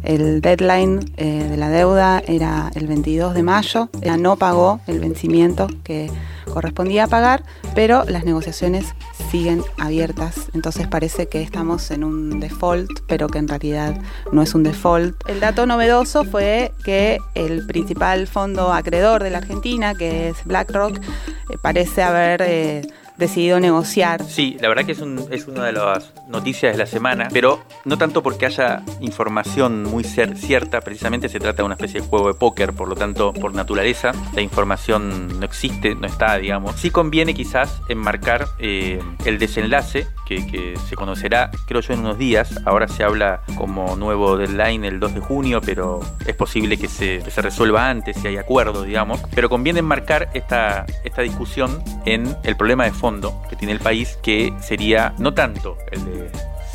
El 0.04 0.42
deadline 0.42 1.12
eh, 1.18 1.48
de 1.50 1.58
la 1.58 1.70
deuda 1.70 2.22
era 2.24 2.70
el 2.76 2.86
22 2.86 3.34
de 3.34 3.42
mayo, 3.42 3.90
ella 4.00 4.16
no 4.16 4.36
pagó 4.36 4.82
el 4.86 5.00
vencimiento 5.00 5.66
que 5.84 6.12
correspondía 6.50 7.08
pagar, 7.08 7.44
pero 7.76 8.04
las 8.06 8.26
negociaciones 8.26 8.86
siguen 9.32 9.64
abiertas, 9.78 10.50
entonces 10.54 10.88
parece 10.88 11.28
que 11.28 11.42
estamos 11.42 11.92
en 11.92 12.04
un 12.04 12.40
default, 12.40 12.90
pero 13.08 13.28
que 13.28 13.38
en 13.38 13.48
realidad 13.48 14.00
no 14.32 14.42
es 14.42 14.54
un 14.56 14.64
default. 14.64 15.16
El 15.30 15.40
dato 15.40 15.66
novedoso 15.66 16.24
fue 16.24 16.72
que 16.84 17.20
el 17.36 17.66
principal 17.66 18.28
fondo 18.28 18.74
acreedor 18.74 19.24
de 19.24 19.30
la 19.30 19.40
Argentina, 19.40 19.94
que 19.96 20.30
es 20.30 20.44
BlackRock, 20.46 20.98
eh, 20.98 21.58
parece 21.62 22.04
haber... 22.04 22.42
Eh, 22.46 22.82
decidido 23.20 23.60
negociar. 23.60 24.24
Sí, 24.24 24.58
la 24.60 24.70
verdad 24.70 24.86
que 24.86 24.94
es, 24.94 25.04
es 25.30 25.48
una 25.48 25.66
de 25.66 25.74
las 25.74 26.14
noticias 26.28 26.72
de 26.72 26.78
la 26.78 26.86
semana, 26.86 27.28
pero 27.32 27.62
no 27.86 27.98
tanto 27.98 28.24
porque 28.24 28.46
haya 28.46 28.82
información 29.02 29.84
muy 29.84 30.04
cierta, 30.04 30.82
precisamente 30.82 31.30
se 31.30 31.40
trata 31.40 31.58
de 31.58 31.64
una 31.64 31.76
especie 31.76 32.02
de 32.02 32.08
juego 32.08 32.30
de 32.30 32.34
póker, 32.34 32.74
por 32.74 32.88
lo 32.88 32.96
tanto, 32.96 33.34
por 33.34 33.54
naturaleza, 33.54 34.14
la 34.34 34.42
información 34.42 35.40
no 35.40 35.46
existe, 35.46 35.96
no 35.96 36.08
está, 36.08 36.38
digamos. 36.38 36.76
Sí 36.78 36.90
conviene 36.90 37.34
quizás 37.34 37.82
enmarcar 37.90 38.48
eh, 38.58 39.02
el 39.26 39.38
desenlace 39.38 40.08
que, 40.26 40.78
se 40.88 40.96
conocerá, 40.96 41.50
creo 41.66 41.82
yo, 41.82 41.94
en 41.94 42.02
unos 42.02 42.18
días. 42.18 42.60
Ahora 42.66 42.88
se 42.88 43.04
habla 43.04 43.42
como 43.58 43.96
nuevo 43.96 44.38
deadline 44.38 44.86
el 44.86 45.00
2 45.00 45.16
de 45.16 45.20
junio, 45.22 45.60
pero 45.60 46.00
es 46.26 46.36
posible 46.36 46.78
que 46.78 46.88
se, 46.88 47.22
se 47.30 47.42
resuelva 47.42 47.90
antes 47.90 48.18
si 48.18 48.28
hay 48.28 48.38
acuerdo, 48.38 48.84
digamos. 48.84 49.20
Pero 49.34 49.50
conviene 49.50 49.80
enmarcar 49.80 50.30
esta, 50.34 50.86
esta 51.04 51.24
discusión 51.24 51.84
en 52.06 52.36
el 52.44 52.56
problema 52.56 52.86
de 52.86 52.92
fondo 52.92 53.09
que 53.50 53.56
tiene 53.56 53.74
el 53.74 53.80
país, 53.80 54.18
que 54.22 54.54
sería 54.62 55.14
no 55.18 55.34
tanto 55.34 55.78
el 55.92 56.06
de 56.06 56.32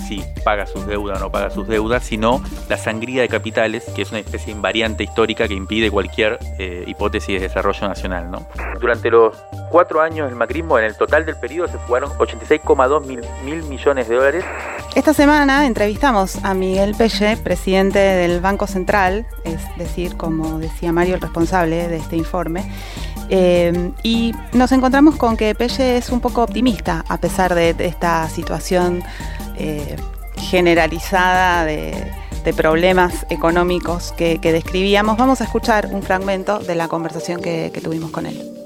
si 0.06 0.22
paga 0.44 0.66
sus 0.66 0.86
deudas 0.86 1.18
o 1.18 1.24
no 1.24 1.32
paga 1.32 1.50
sus 1.50 1.66
deudas, 1.66 2.04
sino 2.04 2.42
la 2.68 2.76
sangría 2.76 3.22
de 3.22 3.28
capitales, 3.28 3.84
que 3.94 4.02
es 4.02 4.10
una 4.10 4.20
especie 4.20 4.46
de 4.46 4.52
invariante 4.52 5.04
histórica 5.04 5.48
que 5.48 5.54
impide 5.54 5.90
cualquier 5.90 6.38
eh, 6.58 6.84
hipótesis 6.86 7.40
de 7.40 7.48
desarrollo 7.48 7.88
nacional. 7.88 8.30
Durante 8.80 9.10
los 9.10 9.36
cuatro 9.70 10.00
años 10.00 10.28
del 10.28 10.36
macrismo, 10.36 10.78
en 10.78 10.84
el 10.84 10.96
total 10.96 11.24
del 11.24 11.36
periodo 11.36 11.68
se 11.68 11.78
fugaron 11.78 12.10
86,2 12.10 13.06
mil, 13.06 13.20
mil 13.44 13.62
millones 13.64 14.08
de 14.08 14.14
dólares. 14.14 14.44
Esta 14.94 15.12
semana 15.12 15.66
entrevistamos 15.66 16.44
a 16.44 16.54
Miguel 16.54 16.94
Pelle, 16.96 17.36
presidente 17.36 17.98
del 17.98 18.40
Banco 18.40 18.66
Central, 18.66 19.26
es 19.44 19.60
decir, 19.76 20.16
como 20.16 20.58
decía 20.58 20.92
Mario, 20.92 21.16
el 21.16 21.20
responsable 21.20 21.88
de 21.88 21.96
este 21.96 22.16
informe. 22.16 22.64
Eh, 23.30 23.92
y 24.02 24.32
nos 24.52 24.72
encontramos 24.72 25.16
con 25.16 25.36
que 25.36 25.54
Pelle 25.54 25.96
es 25.96 26.10
un 26.10 26.20
poco 26.20 26.42
optimista 26.42 27.04
a 27.08 27.18
pesar 27.18 27.54
de, 27.54 27.74
esta 27.78 28.28
situación 28.28 29.02
eh, 29.56 29.96
generalizada 30.36 31.64
de, 31.64 32.12
problemas 32.54 33.24
económicos 33.30 34.12
que, 34.12 34.38
describíamos. 34.38 35.16
Vamos 35.16 35.40
a 35.40 35.44
escuchar 35.44 35.88
un 35.90 36.02
fragmento 36.02 36.58
de 36.58 36.74
la 36.74 36.88
conversación 36.88 37.40
que 37.40 37.80
tuvimos 37.82 38.10
con 38.10 38.26
él. 38.26 38.63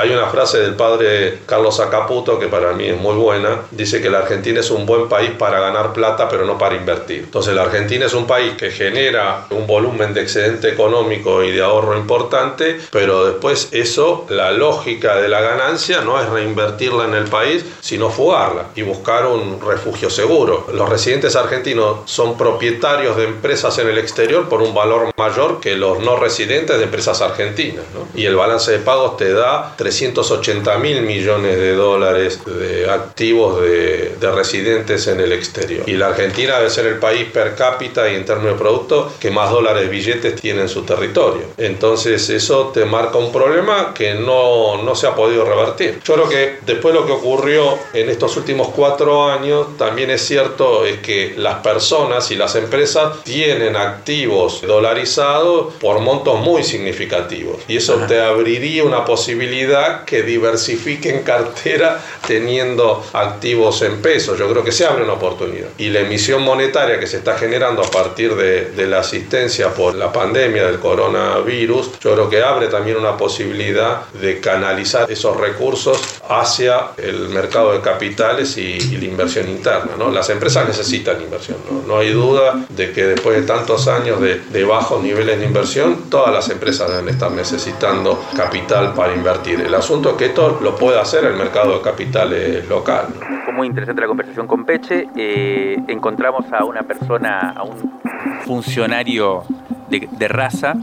Hay 0.00 0.12
una 0.12 0.28
frase 0.28 0.60
del 0.60 0.76
padre 0.76 1.40
Carlos 1.44 1.78
Acaputo 1.78 2.38
que 2.38 2.46
para 2.46 2.72
mí 2.72 2.88
es 2.88 2.98
muy 2.98 3.16
buena. 3.16 3.64
Dice 3.70 4.00
que 4.00 4.08
la 4.08 4.20
Argentina 4.20 4.60
es 4.60 4.70
un 4.70 4.86
buen 4.86 5.10
país 5.10 5.32
para 5.38 5.60
ganar 5.60 5.92
plata, 5.92 6.26
pero 6.26 6.46
no 6.46 6.56
para 6.56 6.74
invertir. 6.74 7.24
Entonces 7.24 7.54
la 7.54 7.64
Argentina 7.64 8.06
es 8.06 8.14
un 8.14 8.26
país 8.26 8.54
que 8.54 8.70
genera 8.70 9.44
un 9.50 9.66
volumen 9.66 10.14
de 10.14 10.22
excedente 10.22 10.70
económico 10.70 11.44
y 11.44 11.52
de 11.52 11.62
ahorro 11.62 11.98
importante, 11.98 12.80
pero 12.90 13.26
después 13.26 13.68
eso, 13.72 14.24
la 14.30 14.52
lógica 14.52 15.16
de 15.16 15.28
la 15.28 15.42
ganancia 15.42 16.00
no 16.00 16.18
es 16.18 16.26
reinvertirla 16.30 17.04
en 17.04 17.12
el 17.12 17.24
país, 17.24 17.62
sino 17.82 18.08
fugarla 18.08 18.68
y 18.76 18.80
buscar 18.80 19.26
un 19.26 19.60
refugio 19.60 20.08
seguro. 20.08 20.66
Los 20.72 20.88
residentes 20.88 21.36
argentinos 21.36 22.10
son 22.10 22.38
propietarios 22.38 23.18
de 23.18 23.24
empresas 23.24 23.76
en 23.76 23.88
el 23.90 23.98
exterior 23.98 24.48
por 24.48 24.62
un 24.62 24.72
valor 24.72 25.12
mayor 25.18 25.60
que 25.60 25.76
los 25.76 25.98
no 26.00 26.16
residentes 26.16 26.78
de 26.78 26.84
empresas 26.84 27.20
argentinas. 27.20 27.84
Y 28.14 28.24
el 28.24 28.36
balance 28.36 28.72
de 28.72 28.78
pagos 28.78 29.18
te 29.18 29.34
da 29.34 29.74
380 29.90 30.78
mil 30.78 31.02
millones 31.02 31.56
de 31.56 31.74
dólares 31.74 32.40
de 32.46 32.88
activos 32.88 33.60
de, 33.60 34.16
residentes 34.30 35.08
en 35.08 35.18
el 35.18 35.32
exterior. 35.32 35.82
Y 35.88 35.94
la 35.94 36.08
Argentina 36.08 36.58
debe 36.58 36.70
ser 36.70 36.86
el 36.86 36.98
país 36.98 37.24
per 37.32 37.56
cápita 37.56 38.08
y 38.08 38.14
en 38.14 38.24
términos 38.24 38.52
de 38.52 38.58
producto 38.58 39.12
que 39.18 39.30
más 39.30 39.50
dólares 39.50 39.82
de 39.82 39.88
billetes 39.88 40.40
tiene 40.40 40.62
en 40.62 40.68
su 40.68 40.82
territorio. 40.82 41.42
Entonces 41.58 42.30
eso 42.30 42.70
te 42.72 42.84
marca 42.84 43.18
un 43.18 43.32
problema 43.32 43.92
que 43.92 44.14
no, 44.14 44.80
no 44.82 44.94
se 44.94 45.08
ha 45.08 45.16
podido 45.16 45.44
revertir. 45.44 46.00
Yo 46.04 46.14
creo 46.14 46.28
que 46.28 46.58
después 46.64 46.94
lo 46.94 47.04
que 47.06 47.12
ocurrió 47.12 47.76
en 47.92 48.08
estos 48.08 48.36
últimos 48.36 48.68
cuatro 48.68 49.28
años, 49.28 49.76
también 49.76 50.10
es 50.10 50.22
cierto 50.24 50.86
es 50.86 51.00
que 51.00 51.34
las 51.36 51.56
personas 51.56 52.30
y 52.30 52.36
las 52.36 52.54
empresas 52.54 53.24
tienen 53.24 53.74
activos 53.74 54.62
dolarizados 54.62 55.74
por 55.80 55.98
montos 55.98 56.38
muy 56.40 56.62
significativos. 56.62 57.56
Y 57.66 57.78
eso 57.78 57.96
te 58.06 58.20
abriría 58.20 58.84
una 58.84 59.04
posibilidad 59.04 59.69
que 60.06 60.22
diversifiquen 60.22 61.22
cartera 61.24 62.00
teniendo 62.26 63.04
activos 63.12 63.82
en 63.82 64.00
pesos. 64.02 64.38
Yo 64.38 64.48
creo 64.50 64.64
que 64.64 64.72
se 64.72 64.86
abre 64.86 65.04
una 65.04 65.14
oportunidad. 65.14 65.68
Y 65.78 65.90
la 65.90 66.00
emisión 66.00 66.42
monetaria 66.42 66.98
que 66.98 67.06
se 67.06 67.18
está 67.18 67.36
generando 67.36 67.82
a 67.82 67.90
partir 67.90 68.34
de, 68.34 68.70
la 68.90 69.00
asistencia 69.00 69.72
por 69.74 69.94
la 69.94 70.12
pandemia 70.12 70.66
del 70.66 70.80
coronavirus, 70.80 71.98
yo 72.00 72.14
creo 72.14 72.30
que 72.30 72.42
abre 72.42 72.68
también 72.68 72.96
una 72.96 73.16
posibilidad 73.16 74.08
de 74.20 74.40
canalizar 74.40 75.10
esos 75.10 75.36
recursos 75.36 76.00
hacia 76.28 76.92
el 76.96 77.28
mercado 77.28 77.72
de 77.72 77.80
capitales 77.80 78.56
y, 78.56 78.78
la 79.00 79.04
inversión 79.04 79.48
interna. 79.48 79.92
Las 80.12 80.30
empresas 80.30 80.66
necesitan 80.66 81.20
inversión, 81.20 81.58
¿no? 81.70 81.82
no 81.86 81.98
hay 82.00 82.10
duda 82.10 82.66
de 82.68 82.92
que 82.92 83.04
después 83.04 83.36
de 83.36 83.46
tantos 83.46 83.86
años 83.88 84.20
de, 84.20 84.40
de 84.50 84.64
bajos 84.64 85.02
niveles 85.02 85.38
de 85.38 85.46
inversión, 85.46 86.10
todas 86.10 86.32
las 86.32 86.48
empresas 86.50 86.90
deben 86.90 87.08
estar 87.08 87.30
necesitando 87.30 88.22
capital 88.36 88.94
para 88.94 89.14
invertir. 89.14 89.59
El 89.66 89.74
asunto 89.74 90.10
es 90.10 90.16
que 90.16 90.26
esto 90.26 90.58
lo 90.62 90.76
puede 90.76 90.98
hacer 90.98 91.24
el 91.24 91.36
mercado 91.36 91.74
de 91.74 91.82
capitales 91.82 92.68
local. 92.68 93.08
Fue 93.44 93.52
muy 93.52 93.66
interesante 93.66 94.00
la 94.00 94.08
conversación 94.08 94.46
con 94.46 94.64
Peche. 94.64 95.06
Eh, 95.16 95.76
encontramos 95.88 96.46
a 96.52 96.64
una 96.64 96.82
persona, 96.82 97.54
a 97.56 97.62
un 97.62 98.00
funcionario 98.44 99.44
de, 99.88 100.28
raza 100.28 100.74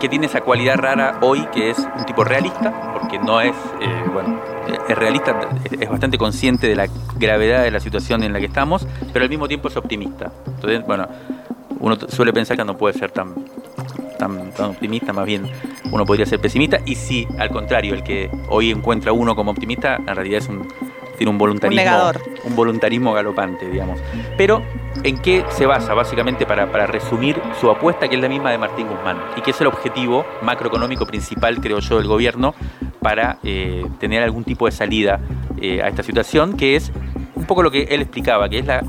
que 0.00 0.08
tiene 0.08 0.26
esa 0.26 0.40
cualidad 0.40 0.76
rara 0.76 1.18
hoy 1.20 1.46
que 1.52 1.70
es 1.70 1.78
un 1.78 2.04
tipo 2.04 2.24
realista, 2.24 2.92
porque 2.92 3.18
no 3.18 3.40
es, 3.40 3.54
eh, 3.80 4.04
bueno, 4.12 4.40
es 4.88 4.96
realista, 4.96 5.48
es 5.78 5.88
bastante 5.88 6.16
consciente 6.16 6.68
de 6.68 6.76
la 6.76 6.86
gravedad 7.18 7.62
de 7.62 7.70
la 7.70 7.80
situación 7.80 8.22
en 8.22 8.32
la 8.32 8.38
que 8.38 8.46
estamos, 8.46 8.86
pero 9.12 9.24
al 9.24 9.28
mismo 9.28 9.48
tiempo 9.48 9.68
es 9.68 9.76
optimista. 9.76 10.30
Entonces, 10.46 10.86
bueno, 10.86 11.08
uno 11.80 11.96
suele 12.08 12.32
pensar 12.32 12.56
que 12.56 12.64
no 12.64 12.76
puede 12.76 12.94
ser 12.98 13.10
tan 13.10 13.34
tan, 14.18 14.52
optimista, 14.58 15.12
más 15.12 15.26
bien 15.26 15.48
uno 15.90 16.04
podría 16.04 16.26
ser 16.26 16.40
pesimista. 16.40 16.78
Y 16.84 16.94
si, 16.94 17.26
al 17.38 17.50
contrario, 17.50 17.94
el 17.94 18.02
que 18.02 18.30
hoy 18.48 18.70
encuentra 18.70 19.12
uno 19.12 19.34
como 19.34 19.50
optimista, 19.50 19.96
en 19.96 20.14
realidad 20.14 20.38
es 20.38 20.48
un, 20.48 20.68
tiene 21.16 21.30
un 21.30 21.38
voluntarismo, 21.38 22.12
un, 22.44 22.56
voluntarismo 22.56 23.12
galopante, 23.12 23.68
digamos. 23.68 24.00
Pero, 24.36 24.62
¿en 25.02 25.18
qué 25.18 25.44
se 25.50 25.66
basa? 25.66 25.94
Básicamente, 25.94 26.46
para, 26.46 26.70
para, 26.70 26.86
resumir 26.86 27.40
su 27.60 27.70
apuesta, 27.70 28.08
que 28.08 28.16
es 28.16 28.20
la 28.20 28.28
misma 28.28 28.50
de 28.50 28.58
Martín 28.58 28.88
Guzmán, 28.88 29.18
y 29.36 29.40
que 29.40 29.50
es 29.50 29.60
el 29.60 29.66
objetivo 29.66 30.24
macroeconómico 30.42 31.06
principal, 31.06 31.60
creo 31.60 31.80
yo, 31.80 31.98
del 31.98 32.06
gobierno 32.06 32.54
para 33.00 33.38
eh, 33.44 33.86
tener 34.00 34.22
algún 34.22 34.42
tipo 34.44 34.66
de 34.66 34.72
salida 34.72 35.20
eh, 35.60 35.80
a 35.82 35.88
esta 35.88 36.02
situación, 36.02 36.56
que 36.56 36.76
es 36.76 36.90
un 37.34 37.44
poco 37.44 37.62
lo 37.62 37.70
que 37.70 37.82
él 37.84 38.02
explicaba, 38.02 38.48
que 38.48 38.58
es 38.58 38.66
la 38.66 38.82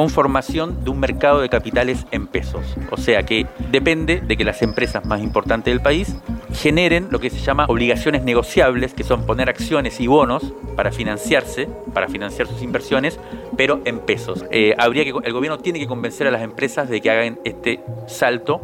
conformación 0.00 0.82
de 0.82 0.88
un 0.88 0.98
mercado 0.98 1.42
de 1.42 1.50
capitales 1.50 2.06
en 2.10 2.26
pesos. 2.26 2.74
O 2.90 2.96
sea 2.96 3.24
que 3.24 3.46
depende 3.70 4.22
de 4.22 4.34
que 4.38 4.44
las 4.44 4.62
empresas 4.62 5.04
más 5.04 5.20
importantes 5.20 5.74
del 5.74 5.82
país 5.82 6.16
generen 6.54 7.08
lo 7.10 7.18
que 7.18 7.28
se 7.28 7.38
llama 7.40 7.66
obligaciones 7.68 8.22
negociables, 8.24 8.94
que 8.94 9.04
son 9.04 9.26
poner 9.26 9.50
acciones 9.50 10.00
y 10.00 10.06
bonos 10.06 10.54
para 10.74 10.90
financiarse, 10.90 11.68
para 11.92 12.08
financiar 12.08 12.46
sus 12.46 12.62
inversiones, 12.62 13.20
pero 13.58 13.82
en 13.84 13.98
pesos. 13.98 14.46
Eh, 14.50 14.74
habría 14.78 15.04
que, 15.04 15.12
el 15.22 15.32
gobierno 15.34 15.58
tiene 15.58 15.78
que 15.78 15.86
convencer 15.86 16.26
a 16.26 16.30
las 16.30 16.40
empresas 16.40 16.88
de 16.88 17.02
que 17.02 17.10
hagan 17.10 17.38
este 17.44 17.80
salto, 18.06 18.62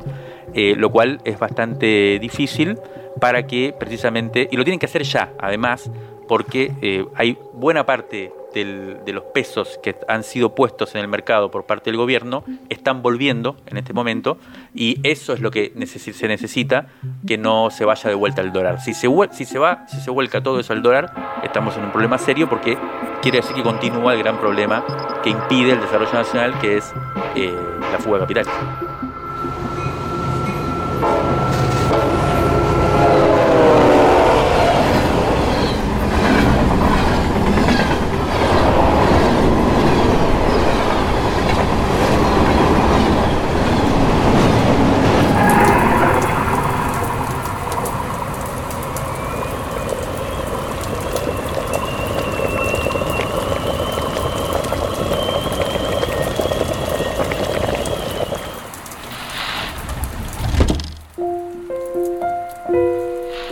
eh, 0.54 0.74
lo 0.74 0.90
cual 0.90 1.20
es 1.24 1.38
bastante 1.38 2.18
difícil 2.18 2.78
para 3.20 3.46
que 3.46 3.74
precisamente, 3.78 4.48
y 4.50 4.56
lo 4.56 4.64
tienen 4.64 4.78
que 4.78 4.86
hacer 4.86 5.02
ya, 5.02 5.34
además, 5.38 5.90
porque 6.28 6.72
eh, 6.82 7.06
hay 7.14 7.38
buena 7.52 7.86
parte 7.86 8.32
de 8.64 9.12
los 9.12 9.24
pesos 9.24 9.78
que 9.82 9.94
han 10.08 10.24
sido 10.24 10.54
puestos 10.54 10.94
en 10.94 11.02
el 11.02 11.08
mercado 11.08 11.50
por 11.50 11.66
parte 11.66 11.90
del 11.90 11.98
gobierno 11.98 12.42
están 12.70 13.02
volviendo 13.02 13.56
en 13.66 13.76
este 13.76 13.92
momento 13.92 14.38
y 14.74 14.98
eso 15.02 15.34
es 15.34 15.40
lo 15.40 15.50
que 15.50 15.72
se 15.86 16.28
necesita 16.28 16.86
que 17.26 17.36
no 17.36 17.70
se 17.70 17.84
vaya 17.84 18.08
de 18.08 18.14
vuelta 18.16 18.40
al 18.40 18.52
dólar. 18.52 18.80
Si 18.80 18.94
se, 18.94 19.08
si 19.32 19.44
se 19.44 19.58
va, 19.58 19.86
si 19.88 20.00
se 20.00 20.10
vuelca 20.10 20.42
todo 20.42 20.58
eso 20.58 20.72
al 20.72 20.82
dólar, 20.82 21.12
estamos 21.44 21.76
en 21.76 21.84
un 21.84 21.90
problema 21.90 22.16
serio 22.16 22.48
porque 22.48 22.78
quiere 23.20 23.38
decir 23.38 23.54
que 23.54 23.62
continúa 23.62 24.14
el 24.14 24.20
gran 24.20 24.38
problema 24.38 24.84
que 25.22 25.30
impide 25.30 25.72
el 25.72 25.80
desarrollo 25.80 26.14
nacional 26.14 26.58
que 26.58 26.78
es 26.78 26.94
eh, 27.34 27.54
la 27.92 27.98
fuga 27.98 28.18
de 28.18 28.20
capitales. 28.20 28.95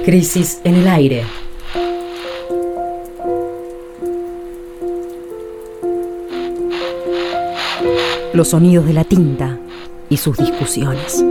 Crisis 0.04 0.60
en 0.64 0.74
el 0.74 0.86
aire. 0.86 1.24
Los 8.34 8.48
sonidos 8.48 8.84
de 8.84 8.92
la 8.92 9.04
tinta 9.04 9.58
y 10.10 10.18
sus 10.18 10.36
discusiones. 10.36 11.24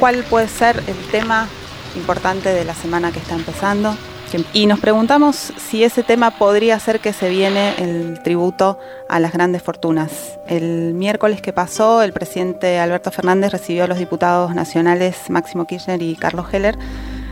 ¿Cuál 0.00 0.24
puede 0.24 0.48
ser 0.48 0.82
el 0.88 0.96
tema 1.12 1.46
importante 1.94 2.48
de 2.48 2.64
la 2.64 2.74
semana 2.74 3.12
que 3.12 3.20
está 3.20 3.36
empezando? 3.36 3.96
Y 4.52 4.66
nos 4.66 4.80
preguntamos 4.80 5.49
si 5.70 5.84
ese 5.84 6.02
tema 6.02 6.32
podría 6.32 6.80
ser 6.80 6.98
que 6.98 7.12
se 7.12 7.28
viene 7.28 7.74
el 7.78 8.20
tributo 8.24 8.76
a 9.08 9.20
las 9.20 9.32
grandes 9.32 9.62
fortunas. 9.62 10.36
El 10.48 10.94
miércoles 10.94 11.40
que 11.40 11.52
pasó, 11.52 12.02
el 12.02 12.12
presidente 12.12 12.80
Alberto 12.80 13.12
Fernández 13.12 13.52
recibió 13.52 13.84
a 13.84 13.86
los 13.86 13.98
diputados 13.98 14.52
nacionales 14.52 15.30
Máximo 15.30 15.66
Kirchner 15.66 16.02
y 16.02 16.16
Carlos 16.16 16.52
Heller 16.52 16.76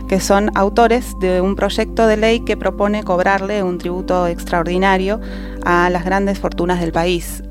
que 0.08 0.20
son 0.20 0.50
autores 0.54 1.18
de 1.20 1.42
un 1.42 1.54
proyecto 1.54 2.06
de 2.06 2.16
ley 2.16 2.40
que 2.40 2.56
propone 2.56 3.02
cobrarle 3.02 3.62
un 3.62 3.76
tributo 3.76 4.26
extraordinario 4.26 5.20
a 5.66 5.90
las 5.90 6.04
grandes 6.04 6.38
fortunas 6.38 6.80
del 6.80 6.92
país. 6.92 7.42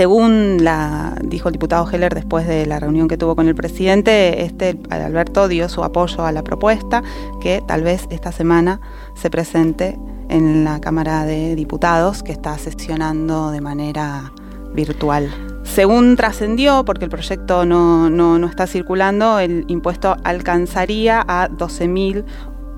Según 0.00 0.64
la, 0.64 1.14
dijo 1.22 1.50
el 1.50 1.52
diputado 1.52 1.86
Heller 1.86 2.14
después 2.14 2.46
de 2.46 2.64
la 2.64 2.80
reunión 2.80 3.06
que 3.06 3.18
tuvo 3.18 3.36
con 3.36 3.48
el 3.48 3.54
presidente, 3.54 4.46
este 4.46 4.80
Alberto 4.88 5.46
dio 5.46 5.68
su 5.68 5.84
apoyo 5.84 6.24
a 6.24 6.32
la 6.32 6.42
propuesta 6.42 7.02
que 7.42 7.62
tal 7.68 7.82
vez 7.82 8.06
esta 8.08 8.32
semana 8.32 8.80
se 9.14 9.28
presente 9.28 9.98
en 10.30 10.64
la 10.64 10.80
Cámara 10.80 11.26
de 11.26 11.54
Diputados 11.54 12.22
que 12.22 12.32
está 12.32 12.56
sesionando 12.56 13.50
de 13.50 13.60
manera 13.60 14.32
virtual. 14.72 15.28
Según 15.64 16.16
trascendió, 16.16 16.84
porque 16.86 17.04
el 17.04 17.10
proyecto 17.10 17.66
no, 17.66 18.08
no, 18.08 18.46
está 18.46 18.66
circulando, 18.66 19.38
el 19.38 19.66
impuesto 19.68 20.16
alcanzaría 20.24 21.22
a 21.28 21.50
12.000 21.50 22.24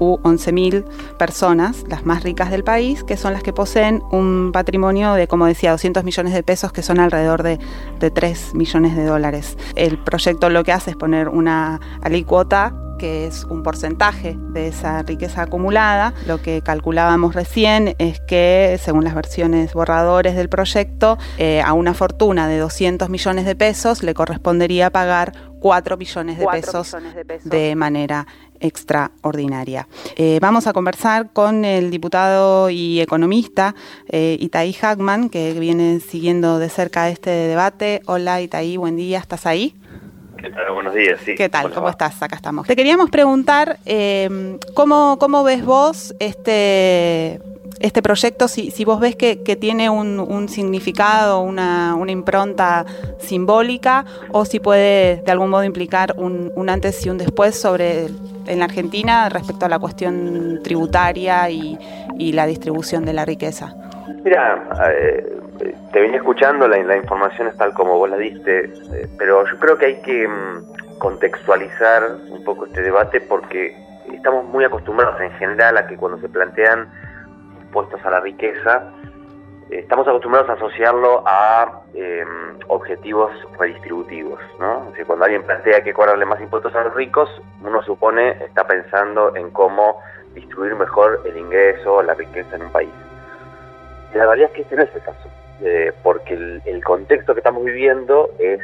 u 0.03 0.19
11.000 0.23 0.85
personas, 1.17 1.85
las 1.89 2.05
más 2.05 2.25
ricas 2.25 2.51
del 2.51 2.65
país, 2.65 3.05
que 3.05 3.17
son 3.17 3.33
las 3.33 3.43
que 3.43 3.53
poseen 3.53 4.03
un 4.11 4.51
patrimonio 4.53 5.15
de, 5.15 5.29
como 5.29 5.47
decía, 5.47 5.71
200 5.71 6.03
millones 6.03 6.35
de 6.35 6.43
pesos, 6.43 6.73
que 6.73 6.83
son 6.83 6.99
alrededor 6.99 7.43
de, 7.43 7.59
de 8.01 8.11
3 8.11 8.55
millones 8.55 8.97
de 8.97 9.05
dólares. 9.05 9.57
El 9.77 9.99
proyecto 9.99 10.51
lo 10.51 10.65
que 10.65 10.73
hace 10.73 10.91
es 10.91 10.97
poner 10.97 11.29
una 11.29 11.81
alícuota 12.03 12.75
que 13.03 13.27
es 13.27 13.43
un 13.47 13.65
porcentaje 13.65 14.37
de 14.51 14.69
esa 14.69 15.03
riqueza 15.03 15.43
acumulada. 15.43 16.15
Lo 16.25 16.41
que 16.41 16.63
calculábamos 16.63 17.35
recién 17.35 17.97
es 17.99 18.21
que, 18.21 18.79
según 18.81 19.03
las 19.03 19.17
versiones 19.17 19.75
borradores 19.75 20.37
del 20.37 20.49
proyecto, 20.49 21.19
eh, 21.37 21.61
a 21.63 21.73
una 21.73 21.95
fortuna 21.95 22.47
de 22.47 22.59
200 22.59 23.09
millones 23.09 23.45
de 23.45 23.57
pesos 23.57 24.05
le 24.05 24.15
correspondería 24.15 24.91
pagar 24.91 25.33
4 25.63 25.97
millones 25.97 26.39
de, 26.39 26.47
pesos, 26.49 26.97
de 27.45 27.77
manera 27.77 28.27
extraordinaria. 28.59 29.87
Eh, 30.17 30.39
vamos 30.43 30.67
a 30.67 30.73
conversar 30.73 31.33
con 31.33 31.65
el 31.65 31.93
diputado 31.93 32.69
y 32.69 33.01
economista 33.01 33.77
eh, 34.09 34.37
Itaí 34.41 34.73
Hackman, 34.73 35.31
que 35.31 35.53
viene 35.53 36.01
siguiendo 36.01 36.59
de 36.59 36.69
cerca 36.69 37.09
este 37.09 37.31
debate. 37.31 38.03
Hola 38.07 38.43
Itaí, 38.43 38.77
buen 38.77 38.97
día, 38.97 39.21
¿estás 39.21 39.47
ahí? 39.47 39.77
Buenos 40.75 40.95
días, 40.95 41.21
sí. 41.25 41.37
¿Qué 41.37 41.49
tal? 41.49 41.73
¿Cómo 41.73 41.89
estás? 41.89 42.21
Acá 42.21 42.35
estamos. 42.35 42.67
Te 42.67 42.75
queríamos 42.75 43.09
preguntar 43.11 43.79
eh, 43.87 44.59
¿cómo, 44.75 45.17
cómo 45.21 45.45
ves 45.45 45.65
vos 45.65 46.13
este, 46.19 47.41
este 47.81 48.03
proyecto, 48.03 48.49
si, 48.49 48.71
si 48.71 48.85
vos 48.85 49.01
ves 49.01 49.17
que, 49.17 49.37
tiene 49.57 49.91
un, 49.91 50.49
significado, 50.49 51.41
una, 51.41 51.97
impronta 52.07 52.85
simbólica, 53.19 54.05
o 54.31 54.45
si 54.45 54.61
puede 54.61 55.23
de 55.23 55.33
algún 55.33 55.51
modo 55.51 55.65
implicar 55.65 56.15
un, 56.17 56.53
un, 56.55 56.69
antes 56.69 57.05
y 57.07 57.11
un 57.11 57.19
después 57.19 57.59
sobre 57.59 58.07
en 58.47 58.59
la 58.59 58.65
Argentina 58.67 59.29
respecto 59.29 59.67
a 59.67 59.69
la 59.69 59.79
cuestión 59.79 60.61
tributaria 60.63 61.49
y, 61.51 61.79
la 62.33 62.47
distribución 62.47 63.05
de 63.05 63.13
la 63.13 63.25
riqueza. 63.25 63.75
Mira, 64.23 64.63
eh, 64.93 65.39
te 65.93 66.01
venía 66.01 66.19
escuchando, 66.19 66.69
la, 66.69 66.81
la, 66.85 66.97
información 66.97 67.49
es 67.49 67.57
tal 67.57 67.75
como 67.75 67.99
vos 67.99 68.09
la 68.09 68.17
diste, 68.17 68.67
eh, 68.95 69.09
pero 69.19 69.45
yo 69.45 69.59
creo 69.59 69.77
que 69.77 69.87
hay 69.87 70.03
que 70.03 70.29
mm, 70.29 70.99
contextualizar 70.99 72.13
un 72.31 72.45
poco 72.45 72.67
este 72.67 72.81
debate 72.81 73.21
porque 73.23 73.77
estamos 74.15 74.45
muy 74.45 74.65
acostumbrados 74.65 75.21
en 75.21 75.33
general 75.33 75.77
a 75.77 75.87
que 75.89 75.97
cuando 75.97 76.19
se 76.21 76.29
plantean 76.29 76.89
impuestos 77.73 78.05
a 78.05 78.11
la 78.11 78.21
riqueza, 78.21 78.93
eh, 79.71 79.79
estamos 79.79 80.07
acostumbrados 80.07 80.51
a 80.51 80.53
asociarlo 80.53 81.25
a 81.27 81.81
em, 81.95 82.59
objetivos 82.69 83.31
redistributivos, 83.59 84.39
¿no? 84.61 84.89
O 84.89 85.07
cuando 85.07 85.25
alguien 85.25 85.43
plantea 85.43 85.83
que 85.83 85.95
cobrarle 85.95 86.27
más 86.27 86.39
impuestos 86.43 86.75
a 86.75 86.85
los 86.85 86.95
ricos, 86.95 87.31
uno 87.63 87.83
supone 87.83 88.33
está 88.45 88.67
pensando 88.67 89.35
en 89.37 89.51
cómo 89.51 90.01
distribuir 90.35 90.75
mejor 90.75 91.23
el 91.25 91.39
ingreso, 91.39 92.03
la 92.03 92.13
riqueza 92.13 92.57
en 92.57 92.63
un 92.65 92.73
país. 92.73 92.91
La 94.13 94.27
realidad 94.27 94.51
es 94.51 94.57
que 94.57 94.63
este 94.63 94.77
no 94.77 94.83
es 94.83 94.95
el 94.95 95.03
caso. 95.03 95.29
Eh, 95.63 95.93
porque 96.03 96.35
el, 96.35 96.85
contexto 96.85 97.33
que 97.33 97.41
estamos 97.41 97.65
viviendo 97.65 98.31
es 98.39 98.61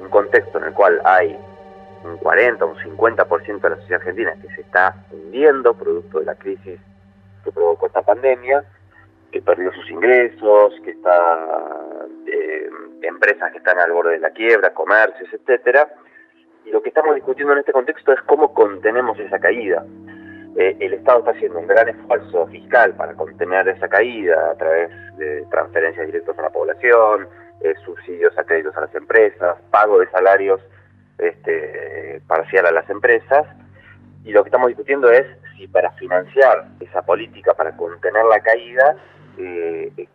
un 0.00 0.08
contexto 0.08 0.56
en 0.58 0.64
el 0.64 0.72
cual 0.72 1.00
hay 1.04 1.36
un 2.04 2.16
40 2.16 2.64
o 2.64 2.68
un 2.68 2.76
50% 2.76 3.60
de 3.60 3.70
la 3.70 3.76
sociedad 3.76 4.00
argentina 4.00 4.32
que 4.40 4.48
se 4.54 4.62
está 4.62 4.94
hundiendo 5.10 5.74
producto 5.74 6.20
de 6.20 6.26
la 6.26 6.34
crisis 6.36 6.80
que 7.42 7.52
provocó 7.52 7.86
esta 7.86 8.02
pandemia, 8.02 8.64
que 9.30 9.40
perdió 9.40 9.72
sus 9.72 9.90
ingresos, 9.90 10.74
que 10.84 10.90
está 10.90 11.46
eh, 12.26 12.68
empresas 13.02 13.50
que 13.52 13.58
están 13.58 13.78
al 13.78 13.92
borde 13.92 14.12
de 14.12 14.20
la 14.20 14.30
quiebra, 14.30 14.74
comercios, 14.74 15.28
etcétera. 15.32 15.88
Y 16.64 16.70
lo 16.70 16.82
que 16.82 16.90
estamos 16.90 17.14
discutiendo 17.14 17.52
en 17.54 17.60
este 17.60 17.72
contexto 17.72 18.12
es 18.12 18.20
cómo 18.22 18.52
contenemos 18.54 19.18
esa 19.18 19.38
caída. 19.38 19.84
Eh, 20.56 20.76
el 20.80 20.92
Estado 20.92 21.20
está 21.20 21.30
haciendo 21.30 21.58
un 21.58 21.66
gran 21.66 21.88
esfuerzo 21.88 22.46
fiscal 22.48 22.94
para 22.94 23.14
contener 23.14 23.66
esa 23.68 23.88
caída 23.88 24.50
a 24.50 24.54
través 24.54 24.90
de 25.16 25.46
transferencias 25.50 26.06
directas 26.06 26.38
a 26.38 26.42
la 26.42 26.50
población, 26.50 27.26
eh, 27.62 27.74
subsidios 27.84 28.36
a 28.36 28.44
créditos 28.44 28.76
a 28.76 28.82
las 28.82 28.94
empresas, 28.94 29.56
pago 29.70 29.98
de 29.98 30.10
salarios 30.10 30.60
este, 31.18 32.20
parcial 32.26 32.66
a 32.66 32.72
las 32.72 32.88
empresas. 32.90 33.46
Y 34.24 34.32
lo 34.32 34.42
que 34.42 34.48
estamos 34.48 34.68
discutiendo 34.68 35.10
es 35.10 35.26
si 35.56 35.66
para 35.68 35.90
financiar 35.92 36.66
esa 36.80 37.02
política, 37.02 37.54
para 37.54 37.76
contener 37.76 38.24
la 38.24 38.40
caída, 38.40 38.96
eh, 39.38 40.08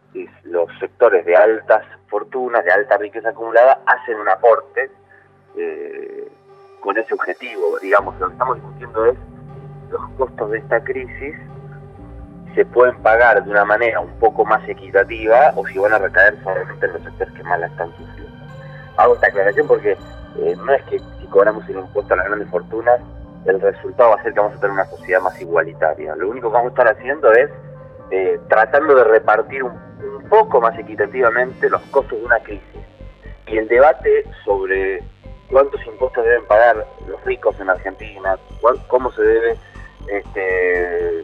los 0.44 0.70
sectores 0.80 1.26
de 1.26 1.36
altas 1.36 1.84
fortunas, 2.08 2.64
de 2.64 2.72
alta 2.72 2.98
riqueza 2.98 3.30
acumulada, 3.30 3.80
hacen 3.86 4.18
un 4.18 4.30
aporte 4.30 4.90
con 6.82 6.98
ese 6.98 7.14
objetivo. 7.14 7.80
Digamos, 7.80 8.18
lo 8.20 8.28
que 8.28 8.34
estamos 8.34 8.56
discutiendo 8.58 9.06
es 9.08 9.18
los 9.90 10.10
costos 10.18 10.52
de 10.52 10.60
esta 10.60 10.84
crisis 10.84 11.36
se 12.58 12.66
pueden 12.66 12.98
pagar 13.04 13.44
de 13.44 13.52
una 13.52 13.66
manera 13.66 14.00
un 14.00 14.12
poco 14.20 14.44
más 14.44 14.68
equitativa 14.68 15.54
o 15.56 15.66
si 15.68 15.78
van 15.78 15.94
a 15.94 16.00
recaer 16.00 16.36
solamente 16.44 16.88
en 16.88 16.94
los 16.94 17.04
sectores 17.04 17.34
que 17.36 17.44
más 17.44 17.60
la 17.60 17.68
están 17.68 17.92
sufriendo. 17.92 18.36
Hago 18.98 19.14
esta 19.14 19.28
aclaración 19.28 19.68
porque 19.68 19.92
eh, 19.92 20.56
no 20.58 20.74
es 20.74 20.84
que 20.86 20.98
si 20.98 21.28
cobramos 21.28 21.70
el 21.70 21.78
impuesto 21.78 22.16
a 22.16 22.18
las 22.18 22.26
grandes 22.26 22.50
fortunas, 22.50 23.00
el 23.46 23.62
resultado 23.62 24.12
va 24.12 24.16
a 24.16 24.24
ser 24.24 24.34
que 24.34 24.40
vamos 24.40 24.58
a 24.58 24.60
tener 24.60 24.72
una 24.72 24.86
sociedad 24.86 25.22
más 25.22 25.40
igualitaria. 25.42 26.16
Lo 26.16 26.30
único 26.30 26.50
que 26.50 26.54
vamos 26.54 26.72
a 26.72 26.82
estar 26.82 26.88
haciendo 26.88 27.32
es 27.34 27.50
eh, 28.12 28.40
tratando 28.48 28.96
de 28.96 29.04
repartir 29.04 29.64
un, 29.64 29.88
poco 30.30 30.60
más 30.60 30.78
equitativamente 30.78 31.70
los 31.70 31.82
costos 31.84 32.20
de 32.20 32.26
una 32.26 32.40
crisis. 32.40 32.82
Y 33.48 33.58
el 33.58 33.68
debate 33.70 34.26
sobre 34.44 35.02
cuántos 35.50 35.86
impuestos 35.86 36.26
deben 36.26 36.46
pagar 36.46 36.86
los 37.08 37.24
ricos 37.24 37.58
en 37.62 37.70
Argentina, 37.70 38.38
cómo 38.90 39.10
se 39.14 39.22
debe 39.22 39.58
este, 40.08 41.24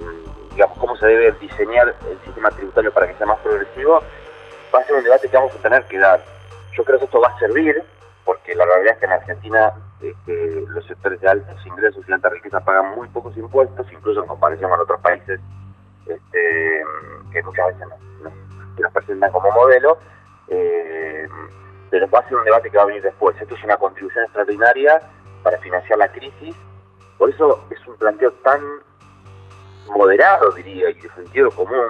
digamos, 0.52 0.78
cómo 0.78 0.96
se 0.98 1.08
debe 1.08 1.32
diseñar 1.34 1.96
el 2.10 2.20
sistema 2.26 2.50
tributario 2.52 2.92
para 2.94 3.08
que 3.08 3.16
sea 3.16 3.28
más 3.28 3.40
progresivo, 3.40 4.02
va 4.74 4.80
a 4.80 4.84
ser 4.84 4.96
un 4.96 5.04
debate 5.04 5.28
que 5.28 5.38
vamos 5.38 5.56
a 5.56 5.62
tener 5.62 5.84
que 5.86 5.98
dar. 5.98 6.22
Yo 6.76 6.84
creo 6.84 7.00
que 7.00 7.06
esto 7.06 7.22
va 7.22 7.30
a 7.30 7.40
servir, 7.40 7.84
porque 8.26 8.56
la 8.56 8.66
realidad 8.66 8.94
es 8.94 9.00
que 9.00 9.06
en 9.06 9.12
Argentina 9.12 9.74
este, 10.04 10.66
los 10.68 10.86
sectores 10.86 11.20
de 11.22 11.30
altos 11.30 11.66
ingresos 11.66 12.04
y 12.08 12.12
alta 12.12 12.30
riqueza 12.30 12.60
pagan 12.60 12.96
muy 12.96 13.08
pocos 13.10 13.36
impuestos, 13.38 13.88
incluso 13.92 14.22
en 14.22 14.28
comparación 14.28 14.70
con 14.70 14.80
otros 14.80 15.00
países 15.02 15.40
este, 16.06 16.84
que 17.32 17.44
muchas 17.44 17.68
veces 17.68 17.88
nos, 18.22 18.94
presentan 18.94 19.32
como 19.32 19.52
modelo. 19.52 19.98
Eh, 20.50 21.28
pero 21.90 22.10
va 22.10 22.20
a 22.20 22.28
ser 22.28 22.38
un 22.38 22.44
debate 22.44 22.70
que 22.70 22.78
va 22.78 22.84
a 22.84 22.88
venir 22.88 23.04
después. 23.04 23.40
Esto 23.40 23.56
es 23.56 23.64
una 23.64 23.78
contribución 23.78 24.24
extraordinaria 24.26 25.00
para 25.44 25.58
financiar 25.60 26.00
la 26.00 26.12
crisis 26.12 26.56
por 27.24 27.30
eso 27.30 27.64
es 27.70 27.88
un 27.88 27.96
planteo 27.96 28.34
tan 28.44 28.60
moderado, 29.96 30.52
diría, 30.52 30.90
y 30.90 30.94
de 30.96 31.10
sentido 31.10 31.50
común, 31.52 31.88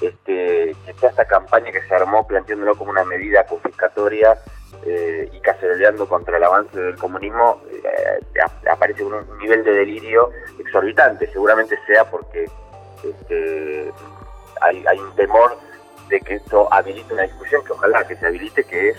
este, 0.00 0.76
que 0.86 0.94
toda 0.94 1.10
esta 1.10 1.24
campaña 1.24 1.72
que 1.72 1.82
se 1.82 1.92
armó 1.92 2.24
planteándolo 2.26 2.76
como 2.76 2.92
una 2.92 3.04
medida 3.04 3.44
confiscatoria 3.46 4.38
eh, 4.86 5.28
y 5.32 5.40
caceroleando 5.40 6.08
contra 6.08 6.38
el 6.38 6.44
avance 6.44 6.78
del 6.80 6.96
comunismo, 6.96 7.60
eh, 7.70 8.40
aparece 8.70 9.04
un, 9.04 9.14
nivel 9.38 9.62
de 9.62 9.72
delirio 9.72 10.30
exorbitante. 10.58 11.26
Seguramente 11.32 11.78
sea 11.86 12.04
porque 12.04 12.46
este, 13.04 13.92
hay, 14.62 14.98
un 14.98 15.14
temor 15.16 15.58
de 16.08 16.20
que 16.20 16.36
esto 16.36 16.72
habilite 16.72 17.12
una 17.12 17.24
discusión, 17.24 17.62
que 17.64 17.72
ojalá 17.72 18.06
que 18.06 18.16
se 18.16 18.26
habilite, 18.26 18.64
que 18.64 18.90
es 18.90 18.96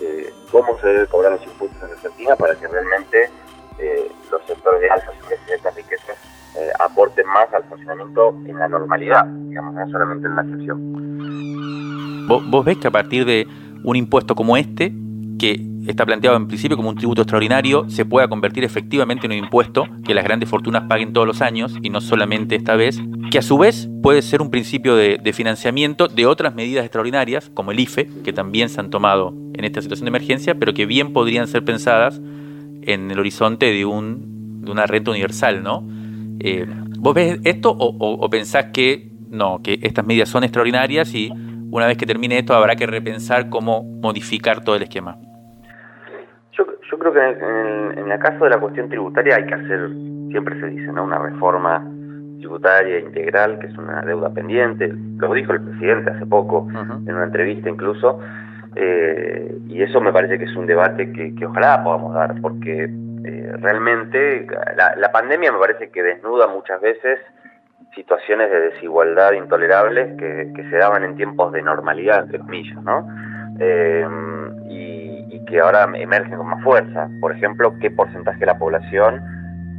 eh, 0.00 0.32
cómo 0.50 0.78
se 0.80 0.88
debe 0.88 1.06
cobrar 1.06 1.32
los 1.32 1.44
impuestos 1.44 1.80
en 1.82 1.90
Argentina 1.90 2.36
para 2.36 2.54
que 2.56 2.66
realmente 2.66 3.30
los 4.30 4.44
sectores 4.46 4.78
de 4.82 4.90
altas 4.90 5.14
y 5.14 5.50
de 5.50 5.70
riquezas 5.70 6.18
aporten 6.80 7.26
más 7.28 7.50
al 7.54 7.64
funcionamiento 7.64 8.28
en 8.44 8.58
la 8.58 8.68
normalidad, 8.68 9.24
digamos, 9.24 9.72
no 9.72 9.90
solamente 9.90 10.26
en 10.26 10.36
la 10.36 10.42
excepción. 10.42 12.26
¿Vos, 12.28 12.64
ves 12.64 12.76
que 12.76 12.88
a 12.88 12.90
partir 12.90 13.24
de 13.24 13.46
un 13.82 13.96
impuesto 13.96 14.34
como 14.34 14.58
este, 14.58 14.92
que 15.40 15.58
está 15.86 16.04
planteado 16.04 16.36
en 16.36 16.46
principio 16.46 16.76
como 16.76 16.90
un 16.90 16.96
tributo 16.96 17.22
extraordinario, 17.22 17.88
se 17.88 18.04
pueda 18.04 18.28
convertir 18.28 18.62
efectivamente 18.62 19.24
en 19.24 19.32
un 19.32 19.38
impuesto 19.38 19.86
que 20.04 20.12
las 20.12 20.22
grandes 20.22 20.50
fortunas 20.50 20.82
paguen 20.82 21.14
todos 21.14 21.26
los 21.26 21.40
años 21.40 21.78
y 21.80 21.88
no 21.88 22.02
solamente 22.02 22.56
esta 22.56 22.76
vez, 22.76 23.00
que 23.30 23.38
a 23.38 23.42
su 23.42 23.56
vez 23.56 23.88
puede 24.02 24.20
ser 24.20 24.42
un 24.42 24.50
principio 24.50 24.96
de, 24.96 25.32
financiamiento 25.32 26.08
de 26.08 26.26
otras 26.26 26.54
medidas 26.54 26.84
extraordinarias, 26.84 27.50
como 27.54 27.72
el 27.72 27.80
IFE, 27.80 28.06
que 28.22 28.34
también 28.34 28.68
se 28.68 28.80
han 28.80 28.90
tomado 28.90 29.34
en 29.54 29.64
esta 29.64 29.80
situación 29.80 30.04
de 30.04 30.10
emergencia, 30.10 30.56
pero 30.56 30.74
que 30.74 30.84
bien 30.84 31.14
podrían 31.14 31.48
ser 31.48 31.64
pensadas 31.64 32.20
en 32.82 33.10
el 33.10 33.18
horizonte 33.18 33.72
de, 33.72 33.86
un, 33.86 34.62
de 34.62 34.70
una 34.70 34.84
renta 34.86 35.10
universal, 35.10 35.62
¿no? 35.62 35.88
Eh, 36.40 36.66
¿Vos 36.98 37.14
ves 37.14 37.40
esto 37.44 37.74
o, 37.74 38.28
pensás 38.28 38.66
que 38.74 39.08
no, 39.30 39.62
que 39.62 39.78
estas 39.80 40.04
medidas 40.04 40.28
son 40.28 40.44
extraordinarias 40.44 41.14
y 41.14 41.30
una 41.70 41.86
vez 41.86 41.96
que 41.96 42.04
termine 42.04 42.38
esto 42.38 42.52
habrá 42.52 42.76
que 42.76 42.86
repensar 42.86 43.48
cómo 43.48 43.82
modificar 43.82 44.62
todo 44.62 44.76
el 44.76 44.82
esquema? 44.82 45.16
Yo, 46.60 46.66
yo 46.90 46.98
creo 46.98 47.12
que 47.14 47.20
en, 47.20 47.98
en, 47.98 48.12
el 48.12 48.18
caso 48.18 48.44
de 48.44 48.50
la 48.50 48.58
cuestión 48.58 48.90
tributaria 48.90 49.36
hay 49.36 49.46
que 49.46 49.54
hacer, 49.54 49.88
siempre 50.30 50.60
se 50.60 50.66
dice, 50.66 50.92
¿no? 50.92 51.04
una 51.04 51.18
reforma 51.18 51.82
tributaria 52.38 52.98
integral, 52.98 53.58
que 53.58 53.68
es 53.68 53.78
una 53.78 54.02
deuda 54.02 54.28
pendiente, 54.28 54.92
lo 55.16 55.32
dijo 55.32 55.54
el 55.54 55.62
presidente 55.62 56.10
hace 56.10 56.26
poco, 56.26 56.68
en 56.68 57.14
una 57.14 57.24
entrevista 57.24 57.70
incluso, 57.70 58.20
eh, 58.76 59.56
y 59.68 59.82
eso 59.82 60.02
me 60.02 60.12
parece 60.12 60.38
que 60.38 60.44
es 60.44 60.54
un 60.54 60.66
debate 60.66 61.10
que, 61.12 61.34
que 61.34 61.46
ojalá 61.46 61.82
podamos 61.82 62.12
dar, 62.12 62.38
porque 62.42 62.84
eh, 62.84 63.52
realmente 63.58 64.46
la, 64.76 64.96
la, 64.96 65.12
pandemia 65.12 65.52
me 65.52 65.58
parece 65.58 65.90
que 65.90 66.02
desnuda 66.02 66.46
muchas 66.46 66.78
veces 66.82 67.20
situaciones 67.94 68.50
de 68.50 68.60
desigualdad 68.70 69.32
intolerables 69.32 70.14
que, 70.18 70.52
que 70.54 70.70
se 70.70 70.76
daban 70.76 71.04
en 71.04 71.16
tiempos 71.16 71.52
de 71.52 71.62
normalidad, 71.62 72.24
entre 72.24 72.38
comillas, 72.38 72.82
¿no? 72.82 73.06
Eh, 73.58 74.06
que 75.50 75.60
ahora 75.60 75.88
emergen 75.94 76.38
con 76.38 76.46
más 76.46 76.62
fuerza. 76.62 77.08
Por 77.20 77.32
ejemplo, 77.32 77.74
qué 77.80 77.90
porcentaje 77.90 78.38
de 78.38 78.46
la 78.46 78.58
población 78.58 79.20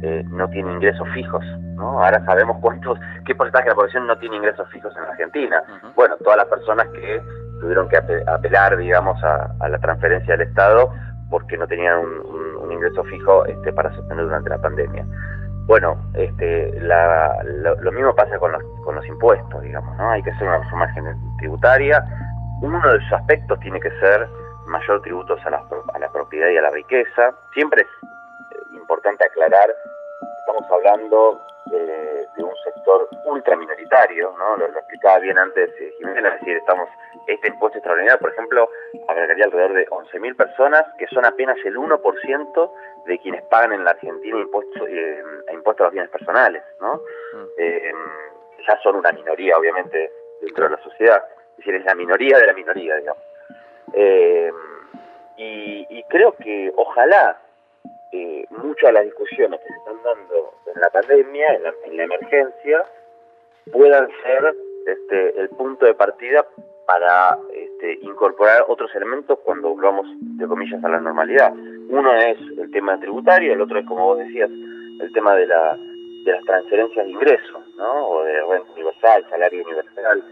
eh, 0.02 0.24
no 0.30 0.48
tiene 0.50 0.72
ingresos 0.72 1.08
fijos, 1.14 1.44
¿no? 1.76 2.02
Ahora 2.04 2.24
sabemos 2.24 2.58
cuántos, 2.60 2.98
qué 3.24 3.34
porcentaje 3.34 3.64
de 3.64 3.70
la 3.70 3.76
población 3.76 4.06
no 4.06 4.18
tiene 4.18 4.36
ingresos 4.36 4.68
fijos 4.70 4.94
en 4.96 5.04
Argentina. 5.04 5.62
Bueno, 5.96 6.16
todas 6.18 6.36
las 6.36 6.46
personas 6.46 6.86
que 6.88 7.20
tuvieron 7.60 7.88
que 7.88 7.96
apelar, 7.96 8.76
digamos, 8.76 9.22
a, 9.24 9.68
la 9.68 9.78
transferencia 9.78 10.36
del 10.36 10.48
Estado 10.48 10.92
porque 11.30 11.56
no 11.56 11.66
tenían 11.66 11.98
un, 11.98 12.70
ingreso 12.70 13.04
fijo 13.04 13.44
este, 13.46 13.72
para 13.72 13.94
sostener 13.94 14.24
durante 14.24 14.50
la 14.50 14.58
pandemia. 14.58 15.04
Bueno, 15.66 15.96
este, 16.14 16.72
lo, 16.80 17.92
mismo 17.92 18.14
pasa 18.14 18.38
con 18.38 18.50
los, 18.50 18.62
con 18.84 18.94
los 18.96 19.06
impuestos, 19.06 19.62
digamos, 19.62 19.96
¿no? 19.98 20.10
Hay 20.10 20.22
que 20.22 20.30
hacer 20.30 20.48
una 20.48 20.58
reforma 20.58 20.88
tributaria. 21.38 22.02
Uno 22.62 22.80
de 22.80 22.98
sus 23.00 23.12
aspectos 23.12 23.60
tiene 23.60 23.78
que 23.78 23.90
ser 24.00 24.26
mayor 24.66 25.02
tributos 25.02 25.40
a 25.44 25.50
la, 25.50 25.64
a 25.94 25.98
la 25.98 26.08
propiedad 26.10 26.48
y 26.48 26.56
a 26.56 26.62
la 26.62 26.70
riqueza. 26.70 27.34
Siempre 27.52 27.82
es 27.82 27.88
eh, 27.88 28.62
importante 28.72 29.24
aclarar, 29.24 29.74
estamos 30.40 30.70
hablando 30.70 31.40
de, 31.66 32.42
un 32.42 32.56
sector 32.64 33.08
ultra 33.24 33.56
minoritario, 33.56 34.34
¿no? 34.38 34.56
Lo, 34.56 34.66
explicaba 34.66 35.18
bien 35.18 35.38
antes 35.38 35.70
eh, 35.80 35.94
Jiménez, 35.98 36.34
es 36.34 36.40
decir, 36.40 36.56
estamos, 36.56 36.88
este 37.26 37.48
impuesto 37.48 37.78
extraordinario, 37.78 38.18
por 38.18 38.32
ejemplo, 38.32 38.68
agregaría 39.08 39.44
alrededor 39.44 39.74
de 39.74 39.86
11.000 39.86 40.36
personas, 40.36 40.84
que 40.98 41.06
son 41.08 41.24
apenas 41.24 41.56
el 41.64 41.76
1% 41.76 42.72
de 43.06 43.18
quienes 43.18 43.42
pagan 43.44 43.72
en 43.72 43.84
la 43.84 43.92
Argentina 43.92 44.38
impuestos, 44.38 44.88
eh, 44.88 45.22
impuestos 45.52 45.84
a 45.84 45.84
los 45.84 45.92
bienes 45.92 46.10
personales, 46.10 46.62
¿no? 46.80 46.94
Mm. 46.94 47.46
Eh, 47.58 47.92
ya 48.66 48.78
son 48.82 48.96
una 48.96 49.12
minoría, 49.12 49.56
obviamente, 49.56 50.10
dentro 50.40 50.64
de 50.64 50.70
la 50.70 50.82
sociedad, 50.82 51.24
es 51.52 51.56
decir, 51.58 51.74
es 51.74 51.84
la 51.84 51.94
minoría 51.94 52.38
de 52.38 52.46
la 52.46 52.52
minoría, 52.52 52.96
digamos. 52.96 53.22
Y, 55.36 56.02
creo 56.08 56.32
que 56.36 56.70
ojalá 56.76 57.38
muchas 58.50 58.88
de 58.88 58.92
las 58.92 59.04
discusiones 59.04 59.60
que 59.60 59.68
se 59.68 59.78
están 59.78 60.02
dando 60.02 60.54
en 60.74 60.80
la 60.80 60.90
pandemia, 60.90 61.46
en 61.86 61.96
la, 61.96 62.04
emergencia, 62.04 62.84
puedan 63.72 64.08
ser 64.22 64.54
este, 64.86 65.40
el 65.40 65.48
punto 65.50 65.86
de 65.86 65.94
partida 65.94 66.44
para 66.86 67.38
este, 67.54 67.98
incorporar 68.02 68.64
otros 68.68 68.94
elementos 68.94 69.38
cuando 69.44 69.70
volvamos, 69.70 70.06
de 70.20 70.46
comillas, 70.46 70.82
a 70.84 70.88
la 70.88 71.00
normalidad. 71.00 71.52
Uno 71.52 72.14
es 72.14 72.38
el 72.58 72.70
tema 72.70 72.98
tributario, 72.98 73.52
el 73.52 73.60
otro 73.60 73.78
es, 73.78 73.86
como 73.86 74.06
vos 74.06 74.18
decías, 74.18 74.50
el 74.50 75.12
tema 75.12 75.34
de, 75.34 75.46
la, 75.46 75.76
de 75.76 76.32
las 76.32 76.44
transferencias 76.44 77.06
de 77.06 77.12
ingresos, 77.12 77.68
¿no? 77.76 78.08
o 78.08 78.24
de 78.24 78.40
renta 78.40 78.72
universal, 78.72 79.24
salario 79.30 79.64
universal. 79.64 80.22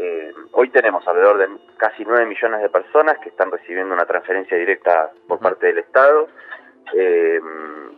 Eh, 0.00 0.32
hoy 0.52 0.70
tenemos 0.70 1.06
alrededor 1.08 1.38
de 1.38 1.48
casi 1.76 2.04
9 2.04 2.26
millones 2.26 2.62
de 2.62 2.68
personas 2.68 3.18
que 3.18 3.30
están 3.30 3.50
recibiendo 3.50 3.94
una 3.94 4.06
transferencia 4.06 4.56
directa 4.56 5.10
por 5.26 5.40
parte 5.40 5.66
del 5.66 5.78
Estado. 5.78 6.28
Eh, 6.94 7.40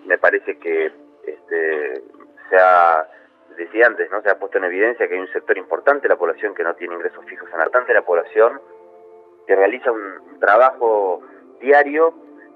me 0.06 0.16
parece 0.16 0.58
que 0.58 0.86
este, 1.26 2.02
se 2.48 2.56
ha, 2.56 3.06
decía 3.58 3.86
antes, 3.86 4.10
¿no? 4.10 4.22
se 4.22 4.30
ha 4.30 4.38
puesto 4.38 4.56
en 4.56 4.64
evidencia 4.64 5.06
que 5.06 5.14
hay 5.14 5.20
un 5.20 5.32
sector 5.32 5.58
importante 5.58 6.02
de 6.02 6.14
la 6.14 6.18
población 6.18 6.54
que 6.54 6.64
no 6.64 6.74
tiene 6.74 6.94
ingresos 6.94 7.22
fijos 7.26 7.48
en 7.52 7.58
la 7.58 7.68
de 7.68 7.94
la 7.94 8.02
población 8.02 8.60
que 9.46 9.54
realiza 9.54 9.92
un 9.92 10.38
trabajo 10.40 11.22
diario 11.60 12.14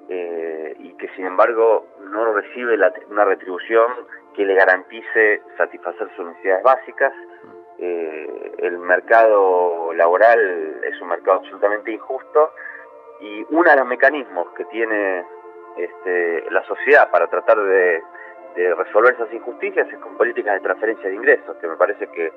eh, 0.08 0.74
y 0.78 0.96
que 0.96 1.08
sin 1.16 1.26
embargo 1.26 1.86
no 2.00 2.32
recibe 2.32 2.78
una 3.10 3.24
retribución 3.24 3.92
que 4.34 4.44
le 4.44 4.54
garantice 4.54 5.42
satisfacer 5.56 6.08
sus 6.16 6.26
necesidades 6.26 6.62
básicas. 6.62 7.12
Eh, 7.78 8.52
el 8.58 8.78
mercado 8.78 9.92
laboral 9.94 10.80
es 10.84 11.00
un 11.00 11.08
mercado 11.08 11.38
absolutamente 11.38 11.90
injusto 11.90 12.52
y 13.20 13.44
uno 13.50 13.68
de 13.68 13.76
los 13.76 13.86
mecanismos 13.86 14.48
que 14.56 14.64
tiene 14.66 15.24
este, 15.76 16.50
la 16.50 16.62
sociedad 16.64 17.10
para 17.10 17.26
tratar 17.26 17.58
de, 17.58 18.02
resolver 18.76 19.14
esas 19.14 19.32
injusticias 19.32 19.88
es 19.88 19.98
con 19.98 20.16
políticas 20.16 20.54
de 20.54 20.60
transferencia 20.60 21.08
de 21.08 21.16
ingresos, 21.16 21.56
que 21.56 21.66
me 21.66 21.76
parece 21.76 22.06
que, 22.08 22.32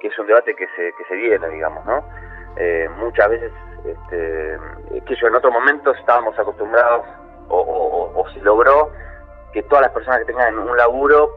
es 0.00 0.18
un 0.18 0.26
debate 0.26 0.54
que 0.54 0.66
se, 0.74 0.92
que 0.96 1.04
se 1.06 1.14
viene, 1.14 1.46
digamos, 1.48 1.84
¿no? 1.84 2.02
Eh, 2.56 2.88
muchas 2.96 3.28
veces, 3.28 3.52
este, 3.84 4.58
que 5.04 5.14
yo 5.16 5.26
en 5.26 5.34
otro 5.34 5.50
momento 5.50 5.90
estábamos 5.92 6.38
acostumbrados 6.38 7.06
o, 7.48 8.24
se 8.32 8.40
logró 8.40 8.90
que 9.52 9.62
todas 9.64 9.82
las 9.82 9.92
personas 9.92 10.20
que 10.20 10.26
tengan 10.26 10.58
un 10.58 10.76
laburo 10.76 11.30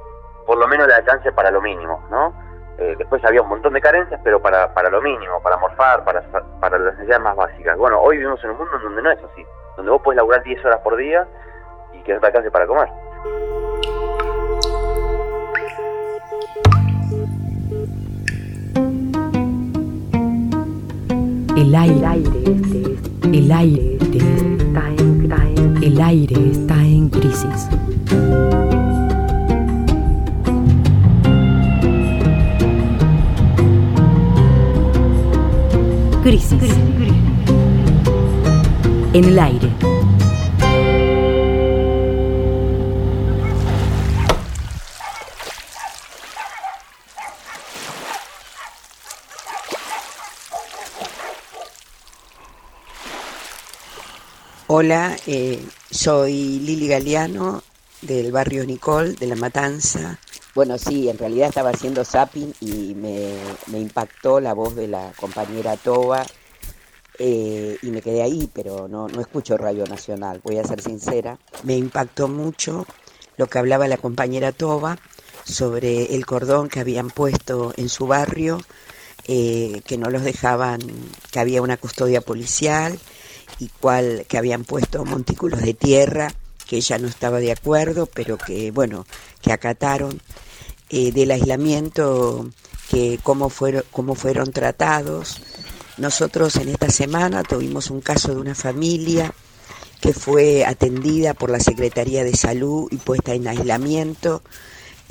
por 0.45 0.57
lo 0.57 0.67
menos 0.67 0.87
le 0.87 0.93
alcance 0.93 1.31
para 1.31 1.51
lo 1.51 1.61
mínimo, 1.61 2.03
¿no? 2.09 2.33
Eh, 2.81 2.95
después 2.97 3.23
había 3.23 3.41
un 3.41 3.49
montón 3.49 3.73
de 3.73 3.81
carencias, 3.81 4.19
pero 4.23 4.41
para, 4.41 4.73
para 4.73 4.89
lo 4.89 5.01
mínimo, 5.01 5.41
para 5.41 5.57
morfar, 5.57 6.03
para, 6.03 6.21
para 6.59 6.79
las 6.79 6.93
necesidades 6.95 7.23
más 7.23 7.35
básicas. 7.35 7.77
Bueno, 7.77 8.01
hoy 8.01 8.17
vivimos 8.17 8.43
en 8.43 8.49
un 8.51 8.57
mundo 8.57 8.75
en 8.75 8.83
donde 8.83 9.01
no 9.03 9.11
es 9.11 9.23
así 9.23 9.45
donde 9.77 9.91
vos 9.91 10.01
puedes 10.03 10.17
laburar 10.17 10.43
10 10.43 10.65
horas 10.65 10.79
por 10.81 10.95
día 10.97 11.27
y 11.93 12.03
que 12.03 12.13
no 12.13 12.19
te 12.19 12.51
para 12.51 12.67
comer. 12.67 12.87
El 21.57 21.75
aire, 21.75 22.23
el 23.33 23.51
aire, 23.51 23.97
está 24.01 24.87
en, 24.97 25.83
el 25.83 26.01
aire 26.01 26.51
está 26.51 26.75
en 26.75 27.09
crisis. 27.09 27.69
Crisis 36.23 36.61
en 39.13 39.25
el 39.25 39.39
aire. 39.39 39.69
Hola, 54.67 55.17
eh, 55.25 55.65
soy 55.89 56.59
Lili 56.59 56.87
Galeano 56.87 57.63
del 58.03 58.31
barrio 58.31 58.63
Nicol, 58.65 59.15
de 59.15 59.25
La 59.25 59.35
Matanza. 59.35 60.19
Bueno, 60.53 60.77
sí, 60.77 61.07
en 61.07 61.17
realidad 61.17 61.49
estaba 61.49 61.69
haciendo 61.69 62.03
zapping 62.03 62.53
y 62.59 62.93
me, 62.95 63.35
me 63.67 63.79
impactó 63.79 64.39
la 64.41 64.53
voz 64.53 64.75
de 64.75 64.87
la 64.87 65.13
compañera 65.15 65.77
Toba 65.77 66.25
eh, 67.17 67.77
y 67.81 67.91
me 67.91 68.01
quedé 68.01 68.21
ahí, 68.21 68.49
pero 68.53 68.87
no, 68.87 69.07
no 69.07 69.21
escucho 69.21 69.55
Radio 69.55 69.85
Nacional, 69.85 70.41
voy 70.43 70.57
a 70.57 70.63
ser 70.63 70.81
sincera. 70.81 71.37
Me 71.63 71.77
impactó 71.77 72.27
mucho 72.27 72.85
lo 73.37 73.47
que 73.47 73.59
hablaba 73.59 73.87
la 73.87 73.97
compañera 73.97 74.51
Toba 74.51 74.97
sobre 75.45 76.15
el 76.15 76.25
cordón 76.25 76.67
que 76.67 76.79
habían 76.79 77.09
puesto 77.09 77.73
en 77.77 77.89
su 77.89 78.07
barrio, 78.07 78.59
eh, 79.27 79.81
que 79.85 79.97
no 79.97 80.09
los 80.09 80.23
dejaban, 80.23 80.79
que 81.31 81.39
había 81.39 81.61
una 81.61 81.77
custodia 81.77 82.21
policial 82.21 82.99
y 83.59 83.67
cual, 83.67 84.25
que 84.27 84.37
habían 84.37 84.63
puesto 84.63 85.05
montículos 85.05 85.61
de 85.61 85.73
tierra, 85.73 86.33
que 86.71 86.77
ella 86.77 86.97
no 86.99 87.09
estaba 87.09 87.41
de 87.41 87.51
acuerdo, 87.51 88.05
pero 88.05 88.37
que, 88.37 88.71
bueno, 88.71 89.05
que 89.41 89.51
acataron, 89.51 90.21
eh, 90.89 91.11
del 91.11 91.31
aislamiento, 91.31 92.49
que 92.89 93.19
cómo 93.21 93.49
fueron, 93.49 93.83
cómo 93.91 94.15
fueron 94.15 94.53
tratados, 94.53 95.41
nosotros 95.97 96.55
en 96.55 96.69
esta 96.69 96.89
semana 96.89 97.43
tuvimos 97.43 97.89
un 97.89 97.99
caso 97.99 98.33
de 98.33 98.39
una 98.39 98.55
familia 98.55 99.33
que 99.99 100.13
fue 100.13 100.63
atendida 100.63 101.33
por 101.33 101.49
la 101.49 101.59
Secretaría 101.59 102.23
de 102.23 102.37
Salud 102.37 102.87
y 102.89 102.95
puesta 102.95 103.33
en 103.33 103.49
aislamiento. 103.49 104.41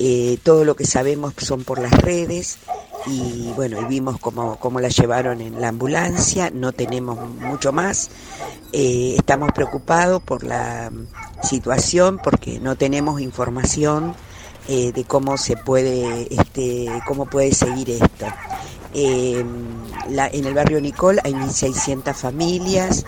Eh, 0.03 0.39
todo 0.43 0.65
lo 0.65 0.77
que 0.77 0.87
sabemos 0.87 1.35
son 1.37 1.63
por 1.63 1.79
las 1.79 1.93
redes 1.93 2.57
y 3.07 3.53
bueno, 3.55 3.83
y 3.83 3.85
vimos 3.85 4.19
cómo, 4.19 4.57
cómo 4.59 4.81
la 4.81 4.89
llevaron 4.89 5.43
en 5.43 5.61
la 5.61 5.69
ambulancia, 5.69 6.49
no 6.49 6.73
tenemos 6.73 7.19
mucho 7.39 7.71
más. 7.71 8.09
Eh, 8.73 9.17
estamos 9.19 9.51
preocupados 9.53 10.23
por 10.23 10.43
la 10.43 10.91
situación 11.43 12.19
porque 12.25 12.59
no 12.61 12.77
tenemos 12.77 13.21
información 13.21 14.15
eh, 14.69 14.91
de 14.93 15.05
cómo 15.05 15.37
se 15.37 15.59
puede, 15.59 16.35
este, 16.35 16.89
cómo 17.07 17.27
puede 17.27 17.53
seguir 17.53 17.91
esto. 17.91 18.25
En 18.95 20.47
el 20.47 20.55
barrio 20.55 20.81
Nicol 20.81 21.21
hay 21.23 21.35
1.600 21.35 22.15
familias, 22.15 23.05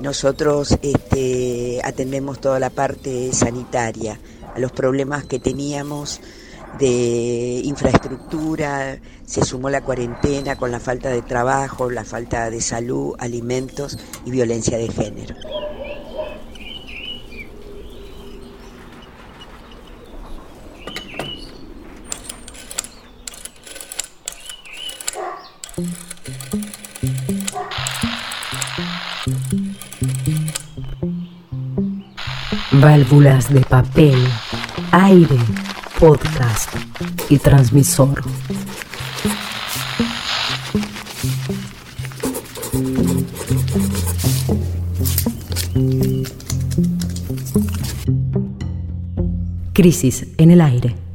nosotros 0.00 0.78
este, 0.80 1.80
atendemos 1.82 2.40
toda 2.40 2.60
la 2.60 2.70
parte 2.70 3.32
sanitaria, 3.32 4.20
a 4.56 4.58
los 4.58 4.72
problemas 4.72 5.24
que 5.26 5.38
teníamos 5.38 6.20
de 6.78 7.60
infraestructura, 7.64 8.98
se 9.26 9.44
sumó 9.44 9.68
la 9.68 9.82
cuarentena 9.82 10.56
con 10.56 10.70
la 10.70 10.80
falta 10.80 11.10
de 11.10 11.20
trabajo, 11.20 11.90
la 11.90 12.04
falta 12.04 12.48
de 12.48 12.60
salud, 12.62 13.14
alimentos 13.18 13.98
y 14.24 14.30
violencia 14.30 14.78
de 14.78 14.88
género. 14.88 15.34
Válvulas 32.80 33.52
de 33.52 33.60
papel, 33.62 34.16
aire, 34.92 35.38
podcast 35.98 36.74
y 37.30 37.38
transmisor. 37.38 38.22
Crisis 49.72 50.26
en 50.36 50.50
el 50.50 50.60
aire. 50.60 51.05